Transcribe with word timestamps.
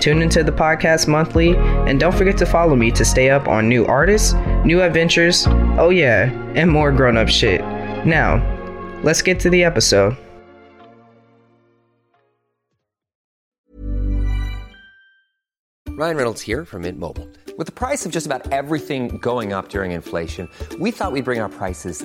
Tune 0.00 0.22
into 0.22 0.44
the 0.44 0.52
podcast 0.52 1.08
monthly 1.08 1.56
and 1.56 1.98
don't 1.98 2.14
forget 2.14 2.36
to 2.38 2.46
follow 2.46 2.76
me 2.76 2.90
to 2.92 3.04
stay 3.04 3.30
up 3.30 3.48
on 3.48 3.68
new 3.68 3.84
artists, 3.86 4.34
new 4.64 4.82
adventures, 4.82 5.46
oh 5.78 5.90
yeah, 5.90 6.30
and 6.54 6.70
more 6.70 6.92
grown 6.92 7.16
up 7.16 7.28
shit. 7.28 7.60
Now, 8.06 8.42
let's 9.02 9.22
get 9.22 9.40
to 9.40 9.50
the 9.50 9.64
episode. 9.64 10.16
Ryan 15.98 16.16
Reynolds 16.16 16.42
here 16.42 16.64
from 16.64 16.82
Mint 16.82 16.96
Mobile. 16.96 17.28
With 17.56 17.66
the 17.66 17.72
price 17.72 18.06
of 18.06 18.12
just 18.12 18.24
about 18.24 18.52
everything 18.52 19.18
going 19.18 19.52
up 19.52 19.68
during 19.68 19.90
inflation, 19.90 20.48
we 20.78 20.92
thought 20.92 21.10
we'd 21.10 21.24
bring 21.24 21.40
our 21.40 21.48
prices 21.48 22.04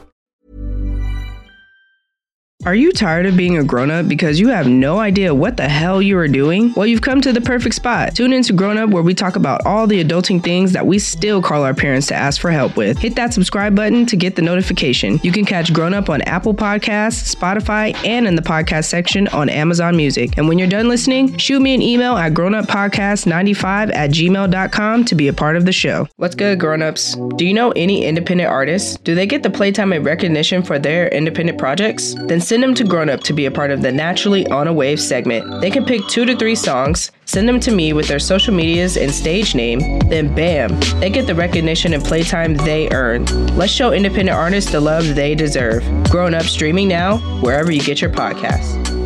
Are 2.63 2.75
you 2.75 2.91
tired 2.91 3.25
of 3.25 3.35
being 3.35 3.57
a 3.57 3.63
grown 3.63 3.89
up 3.89 4.07
because 4.07 4.39
you 4.39 4.49
have 4.49 4.67
no 4.67 4.99
idea 4.99 5.33
what 5.33 5.57
the 5.57 5.67
hell 5.67 5.99
you 5.99 6.15
are 6.19 6.27
doing? 6.27 6.71
Well, 6.75 6.85
you've 6.85 7.01
come 7.01 7.19
to 7.21 7.33
the 7.33 7.41
perfect 7.41 7.73
spot. 7.73 8.13
Tune 8.13 8.33
into 8.33 8.53
Grown 8.53 8.77
Up 8.77 8.91
where 8.91 9.01
we 9.01 9.15
talk 9.15 9.35
about 9.35 9.65
all 9.65 9.87
the 9.87 10.03
adulting 10.03 10.43
things 10.43 10.71
that 10.73 10.85
we 10.85 10.99
still 10.99 11.41
call 11.41 11.63
our 11.63 11.73
parents 11.73 12.05
to 12.07 12.15
ask 12.15 12.39
for 12.39 12.51
help 12.51 12.77
with. 12.77 12.99
Hit 12.99 13.15
that 13.15 13.33
subscribe 13.33 13.75
button 13.75 14.05
to 14.05 14.15
get 14.15 14.35
the 14.35 14.43
notification. 14.43 15.19
You 15.23 15.31
can 15.31 15.43
catch 15.43 15.73
Grown 15.73 15.95
Up 15.95 16.07
on 16.07 16.21
Apple 16.23 16.53
Podcasts, 16.53 17.33
Spotify, 17.33 17.95
and 18.05 18.27
in 18.27 18.35
the 18.35 18.43
podcast 18.43 18.85
section 18.85 19.27
on 19.29 19.49
Amazon 19.49 19.97
Music. 19.97 20.37
And 20.37 20.47
when 20.47 20.59
you're 20.59 20.67
done 20.67 20.87
listening, 20.87 21.35
shoot 21.37 21.61
me 21.61 21.73
an 21.73 21.81
email 21.81 22.15
at 22.15 22.33
grownuppodcast95 22.33 23.95
at 23.95 24.11
gmail.com 24.11 25.05
to 25.05 25.15
be 25.15 25.27
a 25.27 25.33
part 25.33 25.55
of 25.55 25.65
the 25.65 25.71
show. 25.71 26.07
What's 26.17 26.35
good, 26.35 26.59
grown 26.59 26.83
ups? 26.83 27.15
Do 27.37 27.45
you 27.45 27.55
know 27.55 27.71
any 27.71 28.05
independent 28.05 28.51
artists? 28.51 28.97
Do 28.97 29.15
they 29.15 29.25
get 29.25 29.41
the 29.41 29.49
playtime 29.49 29.93
and 29.93 30.05
recognition 30.05 30.61
for 30.61 30.77
their 30.77 31.07
independent 31.07 31.57
projects? 31.57 32.13
Then 32.27 32.39
send 32.51 32.61
them 32.61 32.75
to 32.75 32.83
Grown 32.83 33.07
Up 33.07 33.21
to 33.21 33.31
be 33.31 33.45
a 33.45 33.51
part 33.51 33.71
of 33.71 33.81
the 33.81 33.93
Naturally 33.93 34.45
on 34.47 34.67
a 34.67 34.73
Wave 34.73 34.99
segment. 34.99 35.61
They 35.61 35.71
can 35.71 35.85
pick 35.85 36.05
two 36.09 36.25
to 36.25 36.35
three 36.35 36.55
songs, 36.55 37.09
send 37.23 37.47
them 37.47 37.61
to 37.61 37.71
me 37.71 37.93
with 37.93 38.09
their 38.09 38.19
social 38.19 38.53
medias 38.53 38.97
and 38.97 39.09
stage 39.09 39.55
name, 39.55 39.99
then 40.09 40.35
bam, 40.35 40.77
they 40.99 41.09
get 41.09 41.27
the 41.27 41.33
recognition 41.33 41.93
and 41.93 42.03
playtime 42.03 42.55
they 42.55 42.89
earn. 42.89 43.23
Let's 43.55 43.71
show 43.71 43.93
independent 43.93 44.37
artists 44.37 44.69
the 44.69 44.81
love 44.81 45.15
they 45.15 45.33
deserve. 45.33 45.81
Grown 46.09 46.33
Up 46.33 46.43
streaming 46.43 46.89
now, 46.89 47.19
wherever 47.39 47.71
you 47.71 47.81
get 47.81 48.01
your 48.01 48.11
podcasts. 48.11 49.00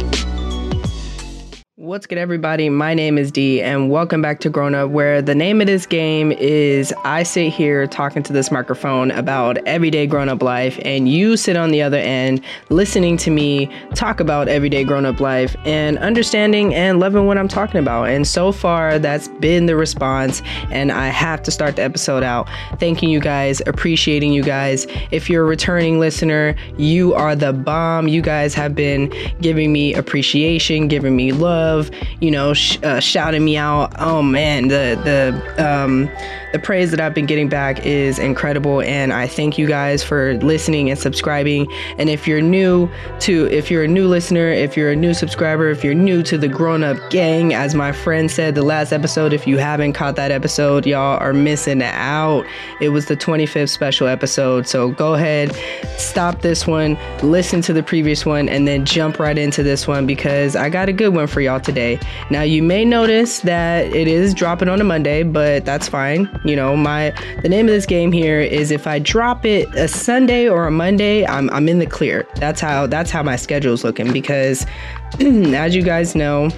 What's 1.86 2.08
good, 2.08 2.18
everybody? 2.18 2.68
My 2.70 2.96
name 2.96 3.20
is 3.20 3.32
Dee, 3.32 3.62
and 3.62 3.92
welcome 3.92 4.20
back 4.20 4.40
to 4.40 4.50
Grown 4.50 4.74
Up, 4.74 4.90
where 4.90 5.22
the 5.22 5.36
name 5.36 5.62
of 5.62 5.68
this 5.68 5.86
game 5.86 6.32
is 6.32 6.92
I 7.04 7.22
sit 7.22 7.54
here 7.54 7.86
talking 7.86 8.24
to 8.24 8.34
this 8.34 8.50
microphone 8.50 9.12
about 9.12 9.60
everyday 9.68 10.08
grown 10.08 10.28
up 10.28 10.42
life, 10.42 10.80
and 10.84 11.08
you 11.08 11.38
sit 11.38 11.56
on 11.56 11.70
the 11.70 11.84
other 11.84 12.00
end 12.00 12.42
listening 12.70 13.18
to 13.18 13.30
me 13.30 13.70
talk 13.94 14.20
about 14.20 14.48
everyday 14.48 14.84
grown 14.84 15.06
up 15.06 15.20
life 15.20 15.56
and 15.64 16.00
understanding 16.00 16.74
and 16.74 17.00
loving 17.00 17.28
what 17.28 17.38
I'm 17.38 17.48
talking 17.48 17.80
about. 17.80 18.10
And 18.10 18.26
so 18.26 18.52
far, 18.52 18.98
that's 18.98 19.28
been 19.28 19.68
the 19.68 19.76
response, 19.76 20.42
and 20.72 20.92
I 20.92 21.10
have 21.10 21.44
to 21.44 21.52
start 21.52 21.76
the 21.76 21.84
episode 21.84 22.24
out 22.24 22.50
thanking 22.80 23.12
you 23.12 23.20
guys, 23.20 23.62
appreciating 23.68 24.34
you 24.34 24.42
guys. 24.42 24.88
If 25.12 25.30
you're 25.30 25.44
a 25.44 25.48
returning 25.48 26.00
listener, 26.00 26.56
you 26.80 27.14
are 27.14 27.36
the 27.36 27.54
bomb. 27.54 28.08
You 28.08 28.24
guys 28.24 28.56
have 28.56 28.74
been 28.74 29.14
giving 29.40 29.72
me 29.72 29.94
appreciation, 29.94 30.88
giving 30.88 31.16
me 31.16 31.32
love 31.32 31.75
you 32.20 32.32
know, 32.32 32.54
sh- 32.54 32.78
uh, 32.84 33.00
shouting 33.00 33.44
me 33.44 33.58
out. 33.58 33.94
Oh 34.00 34.22
man, 34.22 34.68
the 34.68 35.00
the 35.04 35.66
um, 35.66 36.10
the 36.56 36.60
praise 36.60 36.92
that 36.92 37.02
I've 37.02 37.14
been 37.14 37.26
getting 37.26 37.50
back 37.50 37.86
is 37.86 38.18
incredible, 38.18 38.82
and 38.82 39.12
I 39.12 39.28
thank 39.28 39.58
you 39.58 39.68
guys 39.68 40.04
for 40.04 40.36
listening 40.36 40.90
and 40.90 40.98
subscribing. 40.98 41.70
And 41.98 42.10
if 42.10 42.28
you're 42.28 42.42
new 42.42 42.90
to, 43.22 43.48
if 43.48 43.70
you're 43.70 43.84
a 43.84 43.90
new 43.90 44.08
listener, 44.08 44.48
if 44.52 44.78
you're 44.78 44.92
a 44.92 44.96
new 44.96 45.14
subscriber, 45.14 45.70
if 45.70 45.84
you're 45.84 45.94
new 45.94 46.24
to 46.24 46.38
the 46.38 46.48
Grown 46.48 46.82
Up 46.82 46.98
Gang, 47.10 47.54
as 47.54 47.76
my 47.76 47.92
friend 47.92 48.32
said 48.32 48.56
the 48.56 48.62
last 48.62 48.94
episode, 48.94 49.34
if 49.34 49.46
you 49.46 49.58
haven't 49.58 49.94
caught 49.94 50.16
that 50.16 50.32
episode, 50.32 50.86
y'all 50.86 51.20
are 51.20 51.34
missing 51.34 51.82
out. 51.84 52.46
It 52.80 52.90
was 52.90 53.08
the 53.08 53.18
25th 53.18 53.70
special 53.70 54.08
episode, 54.08 54.66
so 54.66 54.92
go 54.92 55.16
ahead, 55.16 55.54
stop 55.98 56.42
this 56.42 56.66
one, 56.66 56.98
listen 57.22 57.62
to 57.64 57.74
the 57.74 57.84
previous 57.84 58.26
one, 58.26 58.48
and 58.48 58.66
then 58.66 58.86
jump 58.86 59.20
right 59.20 59.38
into 59.38 59.62
this 59.62 59.88
one 59.88 60.06
because 60.06 60.56
I 60.56 60.70
got 60.70 60.88
a 60.88 60.94
good 60.94 61.10
one 61.10 61.28
for 61.28 61.42
y'all 61.42 61.60
today. 61.66 62.00
Now, 62.30 62.44
you 62.44 62.64
may 62.64 62.86
notice 62.86 63.40
that 63.42 63.88
it 63.88 64.08
is 64.08 64.34
dropping 64.34 64.70
on 64.70 64.80
a 64.80 64.84
Monday, 64.84 65.24
but 65.24 65.66
that's 65.66 65.90
fine. 65.90 66.30
You 66.46 66.56
know, 66.56 66.78
my 66.78 67.14
the 67.42 67.50
name 67.50 67.68
of 67.68 67.74
this 67.74 67.86
game 67.86 68.12
here 68.12 68.40
is 68.40 68.72
if 68.72 68.88
I 68.88 69.00
drop 69.00 69.46
it 69.46 69.68
a 69.76 69.88
Sunday 69.88 70.48
or 70.48 70.68
a 70.68 70.72
Monday, 70.72 71.26
I'm 71.26 71.50
I'm 71.50 71.68
in 71.68 71.80
the 71.80 71.86
clear. 71.86 72.28
That's 72.36 72.62
how 72.62 72.88
that's 72.88 73.12
how 73.12 73.24
my 73.24 73.36
schedule's 73.36 73.84
looking 73.84 74.14
because 74.14 74.66
as 75.20 75.76
you 75.76 75.82
guys 75.82 76.16
know, 76.16 76.50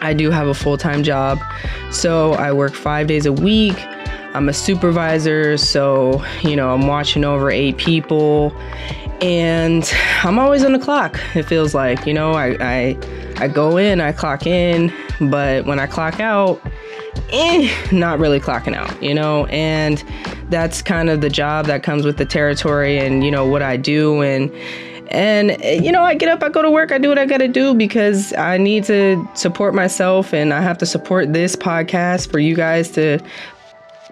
I 0.00 0.14
do 0.14 0.30
have 0.30 0.46
a 0.46 0.54
full-time 0.54 1.02
job. 1.02 1.38
So, 1.90 2.34
I 2.34 2.52
work 2.52 2.74
5 2.74 3.06
days 3.06 3.26
a 3.26 3.32
week. 3.32 3.76
I'm 4.34 4.48
a 4.48 4.52
supervisor, 4.52 5.56
so, 5.56 6.24
you 6.42 6.54
know, 6.54 6.72
I'm 6.72 6.86
watching 6.86 7.24
over 7.24 7.50
8 7.50 7.76
people 7.78 8.52
and 9.20 9.90
I'm 10.22 10.38
always 10.38 10.64
on 10.64 10.72
the 10.72 10.78
clock. 10.78 11.20
It 11.34 11.44
feels 11.44 11.74
like, 11.74 12.06
you 12.06 12.14
know, 12.14 12.32
I 12.32 12.56
I 12.60 12.98
I 13.36 13.48
go 13.48 13.76
in, 13.76 14.00
I 14.00 14.12
clock 14.12 14.46
in, 14.46 14.92
but 15.20 15.64
when 15.66 15.78
I 15.78 15.86
clock 15.86 16.20
out, 16.20 16.60
eh, 17.30 17.70
not 17.92 18.18
really 18.18 18.40
clocking 18.40 18.74
out, 18.74 19.02
you 19.02 19.14
know, 19.14 19.46
and 19.46 20.02
that's 20.50 20.82
kind 20.82 21.10
of 21.10 21.20
the 21.20 21.30
job 21.30 21.66
that 21.66 21.82
comes 21.82 22.04
with 22.04 22.16
the 22.16 22.24
territory 22.24 22.98
and 22.98 23.24
you 23.24 23.30
know 23.30 23.46
what 23.46 23.62
I 23.62 23.76
do 23.76 24.22
and 24.22 24.52
and 25.10 25.56
you 25.82 25.90
know 25.90 26.02
i 26.02 26.14
get 26.14 26.28
up 26.28 26.42
i 26.42 26.50
go 26.50 26.60
to 26.60 26.70
work 26.70 26.92
i 26.92 26.98
do 26.98 27.08
what 27.08 27.18
i 27.18 27.24
gotta 27.24 27.48
do 27.48 27.72
because 27.72 28.34
i 28.34 28.58
need 28.58 28.84
to 28.84 29.26
support 29.34 29.74
myself 29.74 30.34
and 30.34 30.52
i 30.52 30.60
have 30.60 30.76
to 30.76 30.84
support 30.84 31.32
this 31.32 31.56
podcast 31.56 32.30
for 32.30 32.38
you 32.38 32.54
guys 32.54 32.90
to 32.90 33.18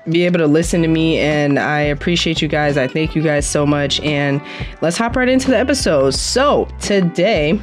be 0.09 0.25
able 0.25 0.39
to 0.39 0.47
listen 0.47 0.83
to 0.83 0.89
me 0.89 1.19
and 1.19 1.59
I 1.59 1.81
appreciate 1.81 2.41
you 2.41 2.49
guys. 2.49 2.77
I 2.77 2.87
thank 2.87 3.15
you 3.15 3.22
guys 3.22 3.47
so 3.47 3.67
much 3.67 4.00
and 4.00 4.41
let's 4.81 4.97
hop 4.97 5.17
right 5.17 5.28
into 5.28 5.50
the 5.50 5.59
episode. 5.59 6.15
So, 6.15 6.69
today 6.81 7.61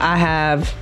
I 0.00 0.16
have 0.16 0.72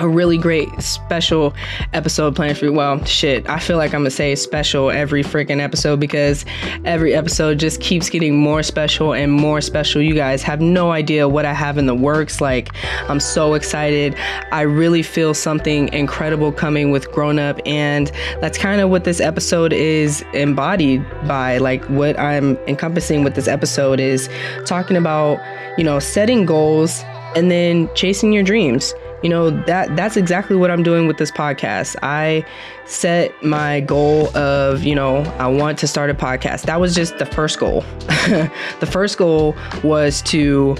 a 0.00 0.08
really 0.08 0.38
great 0.38 0.68
special 0.80 1.54
episode 1.92 2.34
planned 2.34 2.56
for 2.56 2.64
you. 2.64 2.72
Well, 2.72 3.04
shit, 3.04 3.48
I 3.48 3.58
feel 3.58 3.76
like 3.76 3.92
I'm 3.94 4.00
gonna 4.00 4.10
say 4.10 4.34
special 4.34 4.90
every 4.90 5.22
freaking 5.22 5.60
episode 5.60 6.00
because 6.00 6.44
every 6.86 7.14
episode 7.14 7.58
just 7.58 7.80
keeps 7.82 8.08
getting 8.08 8.36
more 8.36 8.62
special 8.62 9.12
and 9.12 9.30
more 9.30 9.60
special. 9.60 10.00
You 10.00 10.14
guys 10.14 10.42
have 10.42 10.60
no 10.60 10.90
idea 10.90 11.28
what 11.28 11.44
I 11.44 11.52
have 11.52 11.76
in 11.76 11.84
the 11.84 11.94
works. 11.94 12.40
Like, 12.40 12.70
I'm 13.08 13.20
so 13.20 13.52
excited. 13.52 14.16
I 14.52 14.62
really 14.62 15.02
feel 15.02 15.34
something 15.34 15.92
incredible 15.92 16.50
coming 16.50 16.90
with 16.90 17.12
Grown 17.12 17.38
Up, 17.38 17.60
and 17.66 18.10
that's 18.40 18.56
kind 18.56 18.80
of 18.80 18.88
what 18.88 19.04
this 19.04 19.20
episode 19.20 19.74
is 19.74 20.24
embodied 20.32 21.04
by. 21.28 21.58
Like, 21.58 21.84
what 21.90 22.18
I'm 22.18 22.56
encompassing 22.66 23.22
with 23.22 23.34
this 23.34 23.48
episode 23.48 24.00
is 24.00 24.30
talking 24.64 24.96
about, 24.96 25.38
you 25.76 25.84
know, 25.84 25.98
setting 25.98 26.46
goals 26.46 27.04
and 27.36 27.50
then 27.50 27.88
chasing 27.94 28.32
your 28.32 28.42
dreams 28.42 28.94
you 29.22 29.28
know 29.28 29.50
that 29.50 29.94
that's 29.96 30.16
exactly 30.16 30.56
what 30.56 30.70
i'm 30.70 30.82
doing 30.82 31.06
with 31.06 31.18
this 31.18 31.30
podcast. 31.30 31.96
I 32.02 32.44
set 32.90 33.40
my 33.42 33.80
goal 33.80 34.36
of 34.36 34.82
you 34.82 34.94
know 34.96 35.18
i 35.38 35.46
want 35.46 35.78
to 35.78 35.86
start 35.86 36.10
a 36.10 36.14
podcast. 36.14 36.62
That 36.62 36.80
was 36.80 36.94
just 36.94 37.18
the 37.18 37.26
first 37.26 37.58
goal. 37.58 37.84
The 38.80 38.86
first 38.86 39.18
goal 39.18 39.56
was 39.82 40.22
to 40.22 40.76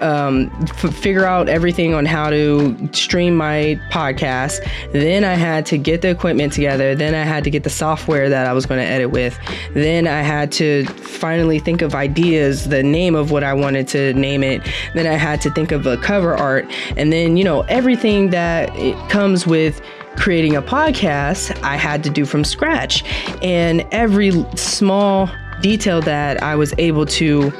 um, 0.00 0.50
f- 0.62 0.94
figure 0.94 1.24
out 1.24 1.48
everything 1.48 1.94
on 1.94 2.06
how 2.06 2.30
to 2.30 2.76
stream 2.92 3.36
my 3.36 3.80
podcast. 3.90 4.60
Then 4.92 5.24
i 5.24 5.34
had 5.34 5.64
to 5.66 5.78
get 5.78 6.02
the 6.02 6.08
equipment 6.08 6.52
together. 6.52 6.94
Then 6.94 7.14
i 7.14 7.22
had 7.22 7.44
to 7.44 7.50
get 7.50 7.62
the 7.64 7.70
software 7.70 8.28
that 8.28 8.46
i 8.46 8.52
was 8.52 8.66
going 8.66 8.80
to 8.80 8.86
edit 8.86 9.10
with. 9.10 9.38
Then 9.74 10.06
i 10.06 10.22
had 10.22 10.50
to 10.52 10.84
finally 10.86 11.58
think 11.58 11.82
of 11.82 11.94
ideas 11.94 12.68
the 12.68 12.82
name 12.82 13.14
of 13.14 13.30
what 13.30 13.44
i 13.44 13.52
wanted 13.54 13.88
to 13.88 14.12
name 14.14 14.42
it. 14.42 14.62
Then 14.94 15.06
i 15.06 15.14
had 15.14 15.40
to 15.42 15.50
think 15.50 15.72
of 15.72 15.86
a 15.86 15.96
cover 15.96 16.34
art. 16.34 16.66
And 16.96 17.12
then 17.12 17.36
you 17.36 17.44
know 17.44 17.62
everything 17.62 18.30
that 18.30 18.74
it 18.76 18.96
comes 19.08 19.46
with 19.46 19.80
creating 20.16 20.56
a 20.56 20.62
podcast, 20.62 21.60
I 21.62 21.76
had 21.76 22.02
to 22.04 22.10
do 22.10 22.24
from 22.24 22.44
scratch. 22.44 23.04
And 23.42 23.86
every 23.90 24.30
small 24.56 25.30
detail 25.60 26.00
that 26.02 26.42
I 26.42 26.56
was 26.56 26.74
able 26.78 27.06
to 27.06 27.52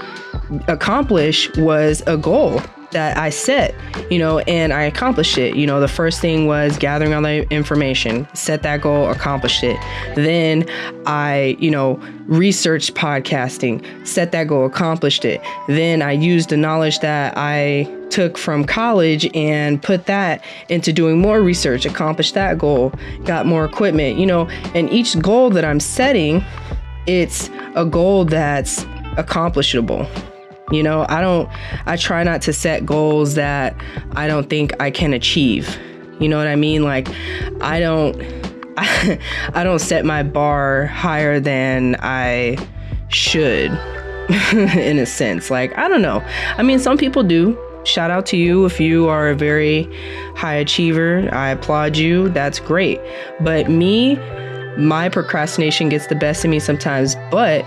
accomplish 0.68 1.54
was 1.56 2.02
a 2.06 2.16
goal 2.16 2.60
that 2.92 3.16
I 3.16 3.30
set, 3.30 3.74
you 4.10 4.18
know, 4.18 4.40
and 4.40 4.72
I 4.72 4.82
accomplished 4.82 5.38
it. 5.38 5.56
You 5.56 5.66
know, 5.66 5.80
the 5.80 5.88
first 5.88 6.20
thing 6.20 6.46
was 6.46 6.76
gathering 6.78 7.14
all 7.14 7.22
the 7.22 7.48
information, 7.50 8.28
set 8.34 8.62
that 8.62 8.82
goal, 8.82 9.10
accomplished 9.10 9.64
it. 9.64 9.78
Then 10.14 10.68
I, 11.06 11.56
you 11.58 11.70
know, 11.70 11.94
researched 12.26 12.94
podcasting, 12.94 14.06
set 14.06 14.32
that 14.32 14.46
goal, 14.46 14.66
accomplished 14.66 15.24
it. 15.24 15.40
Then 15.68 16.02
I 16.02 16.12
used 16.12 16.50
the 16.50 16.56
knowledge 16.56 17.00
that 17.00 17.34
I 17.36 17.84
took 18.12 18.36
from 18.36 18.64
college 18.64 19.28
and 19.34 19.82
put 19.82 20.06
that 20.06 20.44
into 20.68 20.92
doing 20.92 21.18
more 21.18 21.40
research, 21.40 21.86
accomplished 21.86 22.34
that 22.34 22.58
goal, 22.58 22.92
got 23.24 23.46
more 23.46 23.64
equipment, 23.64 24.18
you 24.18 24.26
know, 24.26 24.48
and 24.74 24.90
each 24.90 25.18
goal 25.18 25.48
that 25.50 25.64
I'm 25.64 25.80
setting, 25.80 26.44
it's 27.06 27.50
a 27.74 27.84
goal 27.84 28.26
that's 28.26 28.84
accomplishable. 29.16 30.06
You 30.70 30.82
know, 30.82 31.06
I 31.08 31.20
don't, 31.20 31.48
I 31.86 31.96
try 31.96 32.22
not 32.22 32.42
to 32.42 32.52
set 32.52 32.86
goals 32.86 33.34
that 33.34 33.74
I 34.12 34.26
don't 34.26 34.48
think 34.48 34.80
I 34.80 34.90
can 34.90 35.12
achieve. 35.14 35.78
You 36.20 36.28
know 36.28 36.36
what 36.36 36.46
I 36.46 36.56
mean? 36.56 36.84
Like, 36.84 37.08
I 37.60 37.80
don't, 37.80 38.16
I, 38.76 39.18
I 39.54 39.64
don't 39.64 39.80
set 39.80 40.04
my 40.04 40.22
bar 40.22 40.86
higher 40.86 41.40
than 41.40 41.96
I 42.00 42.58
should, 43.08 43.70
in 44.52 44.98
a 44.98 45.06
sense. 45.06 45.50
Like, 45.50 45.76
I 45.78 45.88
don't 45.88 46.02
know. 46.02 46.22
I 46.56 46.62
mean, 46.62 46.78
some 46.78 46.98
people 46.98 47.22
do. 47.22 47.58
Shout 47.84 48.10
out 48.10 48.26
to 48.26 48.36
you 48.36 48.64
if 48.64 48.80
you 48.80 49.08
are 49.08 49.28
a 49.30 49.34
very 49.34 49.88
high 50.36 50.54
achiever. 50.54 51.28
I 51.32 51.50
applaud 51.50 51.96
you. 51.96 52.28
That's 52.28 52.60
great. 52.60 53.00
But 53.40 53.68
me, 53.68 54.16
my 54.76 55.08
procrastination 55.08 55.88
gets 55.88 56.06
the 56.06 56.14
best 56.14 56.44
of 56.44 56.50
me 56.50 56.60
sometimes. 56.60 57.16
But 57.30 57.64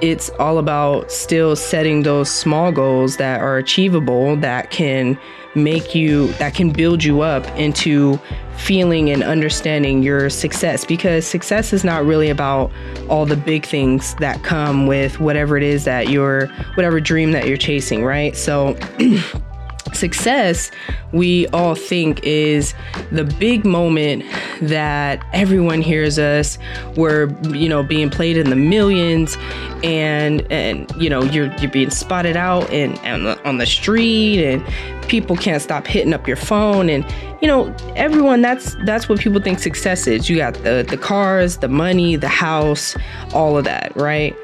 it's 0.00 0.30
all 0.38 0.58
about 0.58 1.10
still 1.10 1.56
setting 1.56 2.02
those 2.02 2.30
small 2.30 2.70
goals 2.70 3.16
that 3.16 3.40
are 3.40 3.58
achievable 3.58 4.36
that 4.36 4.70
can 4.70 5.18
make 5.54 5.94
you 5.94 6.28
that 6.34 6.54
can 6.54 6.70
build 6.70 7.02
you 7.02 7.22
up 7.22 7.44
into 7.56 8.18
feeling 8.56 9.10
and 9.10 9.22
understanding 9.22 10.02
your 10.02 10.30
success 10.30 10.84
because 10.84 11.26
success 11.26 11.72
is 11.72 11.84
not 11.84 12.04
really 12.04 12.28
about 12.28 12.70
all 13.08 13.26
the 13.26 13.36
big 13.36 13.64
things 13.64 14.14
that 14.16 14.42
come 14.44 14.86
with 14.86 15.18
whatever 15.20 15.56
it 15.56 15.62
is 15.62 15.84
that 15.84 16.10
you're 16.10 16.46
whatever 16.74 17.00
dream 17.00 17.32
that 17.32 17.48
you're 17.48 17.56
chasing 17.56 18.04
right 18.04 18.36
so 18.36 18.76
success 19.94 20.70
we 21.12 21.46
all 21.48 21.74
think 21.74 22.20
is 22.22 22.74
the 23.12 23.24
big 23.24 23.64
moment 23.64 24.24
that 24.60 25.24
everyone 25.32 25.80
hears 25.80 26.18
us. 26.18 26.58
We're 26.96 27.28
you 27.48 27.68
know 27.68 27.82
being 27.82 28.10
played 28.10 28.36
in 28.36 28.50
the 28.50 28.56
millions 28.56 29.36
and 29.82 30.50
and 30.52 30.90
you 31.00 31.08
know 31.08 31.22
you're 31.22 31.52
you're 31.56 31.70
being 31.70 31.90
spotted 31.90 32.36
out 32.36 32.68
and, 32.70 32.98
and 32.98 33.26
on 33.46 33.58
the 33.58 33.66
street 33.66 34.44
and 34.44 34.64
people 35.08 35.36
can't 35.36 35.62
stop 35.62 35.86
hitting 35.86 36.12
up 36.12 36.26
your 36.26 36.36
phone 36.36 36.90
and 36.90 37.04
you 37.40 37.48
know 37.48 37.74
everyone 37.96 38.42
that's 38.42 38.76
that's 38.84 39.08
what 39.08 39.18
people 39.18 39.40
think 39.40 39.58
success 39.58 40.06
is. 40.06 40.28
You 40.28 40.36
got 40.36 40.54
the 40.54 40.84
the 40.86 40.98
cars 40.98 41.58
the 41.58 41.68
money 41.68 42.16
the 42.16 42.28
house 42.28 42.96
all 43.32 43.56
of 43.56 43.64
that 43.64 43.96
right? 43.96 44.36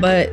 But 0.00 0.30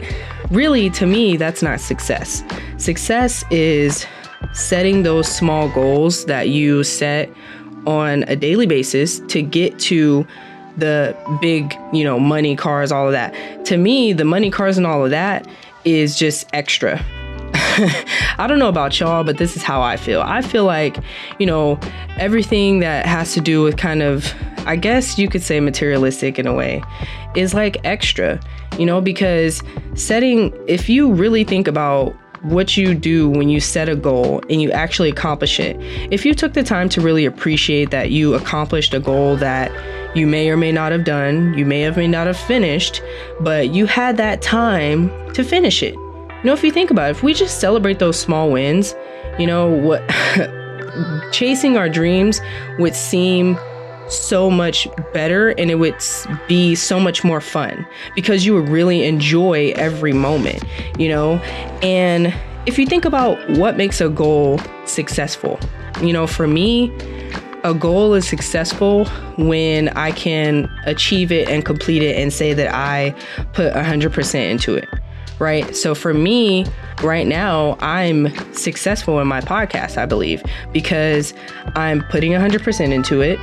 really 0.52 0.92
to 0.92 1.08
me 1.08 1.38
that's 1.38 1.64
not 1.64 1.80
success. 1.80 2.44
Success 2.78 3.44
is 3.50 4.06
setting 4.54 5.04
those 5.04 5.28
small 5.28 5.70
goals 5.70 6.26
that 6.26 6.50
you 6.50 6.84
set 6.84 7.30
on 7.86 8.24
a 8.24 8.36
daily 8.36 8.66
basis 8.66 9.20
to 9.20 9.42
get 9.42 9.78
to 9.80 10.26
the 10.78 11.16
big, 11.42 11.76
you 11.92 12.04
know, 12.04 12.20
money, 12.20 12.56
cars, 12.56 12.92
all 12.92 13.08
of 13.08 13.12
that. 13.12 13.34
To 13.66 13.78
me, 13.78 14.14
the 14.14 14.26
money, 14.26 14.50
cars, 14.50 14.78
and 14.78 14.88
all 14.88 15.04
of 15.04 15.12
that 15.12 15.48
is 15.84 16.18
just 16.18 16.48
extra. 16.54 17.04
I 18.38 18.46
don't 18.48 18.60
know 18.60 18.70
about 18.70 19.00
y'all, 19.00 19.24
but 19.24 19.38
this 19.38 19.56
is 19.56 19.64
how 19.64 19.82
I 19.82 19.98
feel. 19.98 20.22
I 20.22 20.42
feel 20.42 20.66
like, 20.66 20.98
you 21.40 21.46
know, 21.46 21.80
everything 22.18 22.80
that 22.80 23.06
has 23.06 23.34
to 23.34 23.42
do 23.42 23.64
with 23.64 23.78
kind 23.78 24.02
of, 24.02 24.34
I 24.66 24.76
guess 24.76 25.18
you 25.18 25.28
could 25.28 25.42
say 25.42 25.60
materialistic 25.60 26.38
in 26.40 26.48
a 26.48 26.54
way, 26.54 26.84
is 27.36 27.54
like 27.54 27.78
extra, 27.84 28.40
you 28.78 28.86
know, 28.86 29.02
because 29.02 29.64
setting, 29.96 30.54
if 30.68 30.90
you 30.90 31.12
really 31.12 31.44
think 31.44 31.68
about 31.68 32.16
what 32.44 32.76
you 32.76 32.96
do 32.96 33.30
when 33.30 33.50
you 33.50 33.60
set 33.60 33.88
a 33.88 33.96
goal 33.96 34.42
and 34.50 34.62
you 34.62 34.72
actually 34.72 35.10
accomplish 35.10 35.60
it. 35.60 35.78
If 36.12 36.26
you 36.26 36.34
took 36.34 36.54
the 36.54 36.64
time 36.64 36.90
to 36.90 37.02
really 37.02 37.26
appreciate 37.26 37.92
that 37.92 38.12
you 38.12 38.34
accomplished 38.34 38.94
a 38.94 39.00
goal 39.00 39.36
that 39.38 39.72
you 40.16 40.28
may 40.28 40.50
or 40.50 40.58
may 40.58 40.72
not 40.72 40.92
have 40.92 41.04
done, 41.04 41.54
you 41.58 41.66
may 41.66 41.82
have 41.82 41.98
may 41.98 42.08
not 42.08 42.28
have 42.28 42.38
finished, 42.38 43.02
but 43.40 43.70
you 43.70 43.86
had 43.86 44.18
that 44.18 44.42
time 44.42 45.10
to 45.34 45.44
finish 45.44 45.84
it. 45.84 45.94
You 45.94 46.48
know, 46.48 46.54
if 46.54 46.64
you 46.64 46.72
think 46.72 46.90
about 46.90 47.10
it, 47.10 47.12
if 47.12 47.24
we 47.24 47.34
just 47.34 47.60
celebrate 47.60 48.00
those 48.00 48.20
small 48.20 48.52
wins, 48.52 48.96
you 49.38 49.46
know, 49.46 49.70
what 49.70 50.02
chasing 51.32 51.78
our 51.78 51.88
dreams 51.88 52.42
would 52.80 52.96
seem 52.96 53.58
so 54.12 54.50
much 54.50 54.88
better 55.14 55.50
and 55.50 55.72
it 55.72 55.76
would 55.76 55.96
be 56.48 56.76
so 56.76 57.00
much 57.00 57.24
more 57.24 57.42
fun 57.42 57.86
because 58.16 58.46
you 58.46 58.54
would 58.54 58.70
really 58.70 59.06
enjoy 59.06 59.74
every 59.76 60.14
moment, 60.14 60.64
you 60.98 61.10
know? 61.10 61.36
And 61.82 62.34
if 62.66 62.78
you 62.78 62.86
think 62.86 63.06
about 63.06 63.38
what 63.52 63.78
makes 63.78 64.02
a 64.02 64.10
goal 64.10 64.60
successful, 64.86 65.60
you 66.02 66.14
know, 66.14 66.28
for 66.28 66.48
me, 66.48 66.96
a 67.64 67.74
goal 67.74 68.14
is 68.14 68.28
successful 68.28 69.06
when 69.38 69.90
I 69.90 70.12
can 70.12 70.70
achieve 70.86 71.32
it 71.32 71.48
and 71.48 71.64
complete 71.64 72.02
it 72.02 72.18
and 72.18 72.34
say 72.34 72.54
that 72.54 72.74
I 72.74 73.16
put 73.54 73.74
100% 73.74 74.52
into 74.52 74.76
it, 74.76 74.90
right? 75.40 75.76
So 75.76 75.94
for 75.94 76.14
me, 76.14 76.66
right 77.04 77.28
now, 77.28 77.78
I'm 77.80 78.34
successful 78.54 79.20
in 79.20 79.28
my 79.28 79.42
podcast, 79.42 79.98
I 79.98 80.06
believe, 80.06 80.44
because 80.72 81.34
I'm 81.76 82.04
putting 82.10 82.32
100% 82.32 82.92
into 82.92 83.22
it 83.22 83.40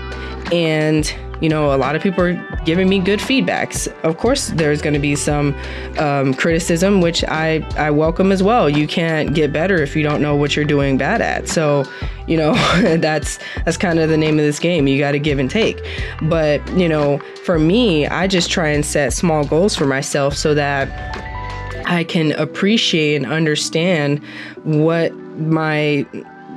and 0.52 1.12
you 1.40 1.48
know, 1.48 1.74
a 1.74 1.76
lot 1.76 1.94
of 1.94 2.02
people 2.02 2.24
are 2.24 2.34
giving 2.64 2.88
me 2.88 2.98
good 2.98 3.20
feedbacks. 3.20 3.86
Of 4.02 4.16
course, 4.16 4.48
there's 4.48 4.82
going 4.82 4.94
to 4.94 4.98
be 4.98 5.14
some 5.14 5.54
um, 5.98 6.34
criticism, 6.34 7.00
which 7.00 7.22
I, 7.24 7.64
I 7.76 7.90
welcome 7.90 8.32
as 8.32 8.42
well. 8.42 8.68
You 8.68 8.88
can't 8.88 9.34
get 9.34 9.52
better 9.52 9.80
if 9.80 9.94
you 9.94 10.02
don't 10.02 10.20
know 10.20 10.34
what 10.34 10.56
you're 10.56 10.64
doing 10.64 10.98
bad 10.98 11.20
at. 11.20 11.48
So, 11.48 11.84
you 12.26 12.36
know, 12.36 12.54
that's 12.98 13.38
that's 13.64 13.76
kind 13.76 13.98
of 13.98 14.08
the 14.08 14.16
name 14.16 14.38
of 14.38 14.44
this 14.44 14.58
game. 14.58 14.88
You 14.88 14.98
got 14.98 15.12
to 15.12 15.20
give 15.20 15.38
and 15.38 15.50
take. 15.50 15.80
But 16.22 16.66
you 16.76 16.88
know, 16.88 17.18
for 17.44 17.58
me, 17.58 18.06
I 18.06 18.26
just 18.26 18.50
try 18.50 18.68
and 18.68 18.84
set 18.84 19.12
small 19.12 19.44
goals 19.44 19.76
for 19.76 19.86
myself 19.86 20.34
so 20.34 20.54
that 20.54 21.27
I 21.88 22.04
can 22.04 22.32
appreciate 22.32 23.16
and 23.16 23.26
understand 23.26 24.22
what 24.62 25.14
my 25.14 26.06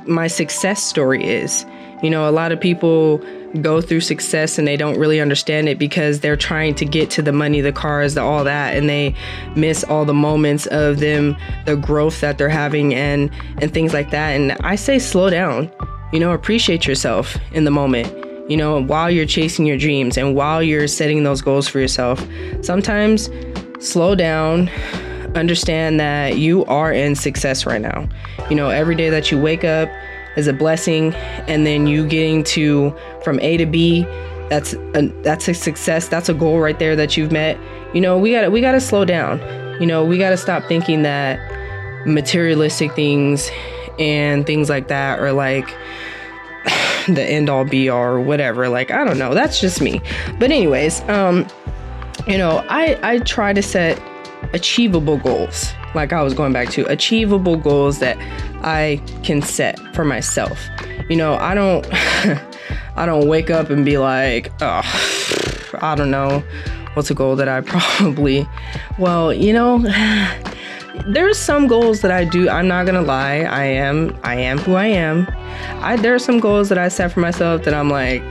my 0.06 0.26
success 0.26 0.82
story 0.82 1.24
is. 1.24 1.64
You 2.02 2.10
know, 2.10 2.28
a 2.28 2.32
lot 2.32 2.52
of 2.52 2.60
people 2.60 3.18
go 3.60 3.80
through 3.80 4.00
success 4.00 4.58
and 4.58 4.66
they 4.66 4.76
don't 4.76 4.98
really 4.98 5.20
understand 5.20 5.68
it 5.68 5.78
because 5.78 6.20
they're 6.20 6.36
trying 6.36 6.74
to 6.74 6.84
get 6.84 7.10
to 7.10 7.22
the 7.22 7.32
money, 7.32 7.60
the 7.60 7.72
cars, 7.72 8.14
the 8.14 8.22
all 8.22 8.44
that, 8.44 8.76
and 8.76 8.88
they 8.88 9.14
miss 9.56 9.84
all 9.84 10.04
the 10.04 10.14
moments 10.14 10.66
of 10.66 11.00
them, 11.00 11.36
the 11.64 11.76
growth 11.76 12.20
that 12.20 12.36
they're 12.36 12.48
having 12.48 12.92
and 12.94 13.30
and 13.58 13.72
things 13.72 13.94
like 13.94 14.10
that. 14.10 14.30
And 14.32 14.52
I 14.60 14.74
say 14.76 14.98
slow 14.98 15.30
down. 15.30 15.70
You 16.12 16.20
know, 16.20 16.32
appreciate 16.32 16.86
yourself 16.86 17.38
in 17.52 17.64
the 17.64 17.70
moment. 17.70 18.12
You 18.50 18.58
know, 18.58 18.82
while 18.82 19.10
you're 19.10 19.24
chasing 19.24 19.64
your 19.64 19.78
dreams 19.78 20.18
and 20.18 20.34
while 20.34 20.62
you're 20.62 20.88
setting 20.88 21.24
those 21.24 21.40
goals 21.40 21.68
for 21.68 21.78
yourself. 21.78 22.22
Sometimes 22.60 23.30
slow 23.78 24.14
down, 24.14 24.68
understand 25.34 25.98
that 26.00 26.38
you 26.38 26.64
are 26.66 26.92
in 26.92 27.14
success 27.14 27.66
right 27.66 27.80
now. 27.80 28.08
You 28.50 28.56
know, 28.56 28.70
every 28.70 28.94
day 28.94 29.10
that 29.10 29.30
you 29.30 29.40
wake 29.40 29.64
up, 29.64 29.90
is 30.34 30.46
a 30.46 30.52
blessing 30.54 31.12
and 31.46 31.66
then 31.66 31.86
you 31.86 32.06
getting 32.06 32.42
to 32.42 32.96
from 33.22 33.38
A 33.40 33.58
to 33.58 33.66
B 33.66 34.02
that's 34.48 34.72
a 34.72 35.12
that's 35.22 35.46
a 35.46 35.52
success 35.52 36.08
that's 36.08 36.30
a 36.30 36.32
goal 36.32 36.58
right 36.58 36.78
there 36.78 36.96
that 36.96 37.18
you've 37.18 37.30
met 37.30 37.58
you 37.92 38.00
know 38.00 38.18
we 38.18 38.32
got 38.32 38.40
to 38.40 38.50
we 38.50 38.62
got 38.62 38.72
to 38.72 38.80
slow 38.80 39.04
down 39.04 39.38
you 39.78 39.86
know 39.86 40.02
we 40.06 40.16
got 40.16 40.30
to 40.30 40.38
stop 40.38 40.64
thinking 40.64 41.02
that 41.02 41.38
materialistic 42.06 42.92
things 42.94 43.50
and 43.98 44.46
things 44.46 44.68
like 44.68 44.88
that 44.88 45.18
are 45.18 45.32
like 45.32 45.68
the 47.08 47.24
end 47.24 47.48
all 47.48 47.64
be 47.64 47.88
all 47.88 48.02
or 48.02 48.20
whatever. 48.20 48.68
Like, 48.68 48.90
I 48.90 49.04
don't 49.04 49.18
know. 49.18 49.34
That's 49.34 49.60
just 49.60 49.80
me. 49.80 50.00
But 50.38 50.50
anyways, 50.50 51.00
um, 51.08 51.46
you 52.26 52.38
know, 52.38 52.64
I 52.68 52.98
I 53.02 53.18
try 53.18 53.52
to 53.52 53.62
set 53.62 54.00
achievable 54.52 55.16
goals. 55.18 55.72
Like 55.94 56.12
I 56.12 56.22
was 56.22 56.34
going 56.34 56.52
back 56.52 56.70
to 56.70 56.84
achievable 56.86 57.56
goals 57.56 57.98
that 57.98 58.16
I 58.62 59.00
can 59.22 59.42
set 59.42 59.78
for 59.94 60.04
myself. 60.04 60.58
You 61.08 61.16
know, 61.16 61.34
I 61.34 61.54
don't 61.54 61.86
I 62.96 63.06
don't 63.06 63.28
wake 63.28 63.50
up 63.50 63.70
and 63.70 63.84
be 63.84 63.98
like, 63.98 64.52
oh, 64.60 64.82
I 65.80 65.94
don't 65.94 66.10
know 66.10 66.42
what's 66.94 67.10
a 67.10 67.14
goal 67.14 67.36
that 67.36 67.48
I 67.48 67.60
probably 67.62 68.46
well, 68.98 69.32
you 69.32 69.52
know, 69.52 69.78
there's 71.08 71.38
some 71.38 71.66
goals 71.66 72.00
that 72.02 72.10
I 72.10 72.24
do. 72.24 72.48
I'm 72.48 72.68
not 72.68 72.86
gonna 72.86 73.02
lie. 73.02 73.40
I 73.40 73.64
am 73.64 74.18
I 74.22 74.36
am 74.36 74.58
who 74.58 74.74
I 74.74 74.86
am. 74.86 75.26
I 75.82 75.96
there 75.96 76.14
are 76.14 76.18
some 76.18 76.40
goals 76.40 76.68
that 76.68 76.78
I 76.78 76.88
set 76.88 77.12
for 77.12 77.20
myself 77.20 77.64
that 77.64 77.74
I'm 77.74 77.90
like 77.90 78.22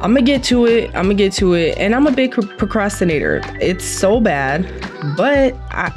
I'm 0.00 0.14
gonna 0.14 0.22
get 0.22 0.42
to 0.44 0.64
it. 0.64 0.86
I'm 0.94 1.04
gonna 1.04 1.14
get 1.14 1.34
to 1.34 1.52
it, 1.52 1.76
and 1.76 1.94
I'm 1.94 2.06
a 2.06 2.10
big 2.10 2.32
procrastinator. 2.56 3.42
It's 3.60 3.84
so 3.84 4.18
bad, 4.18 4.64
but 5.16 5.54
I, 5.70 5.90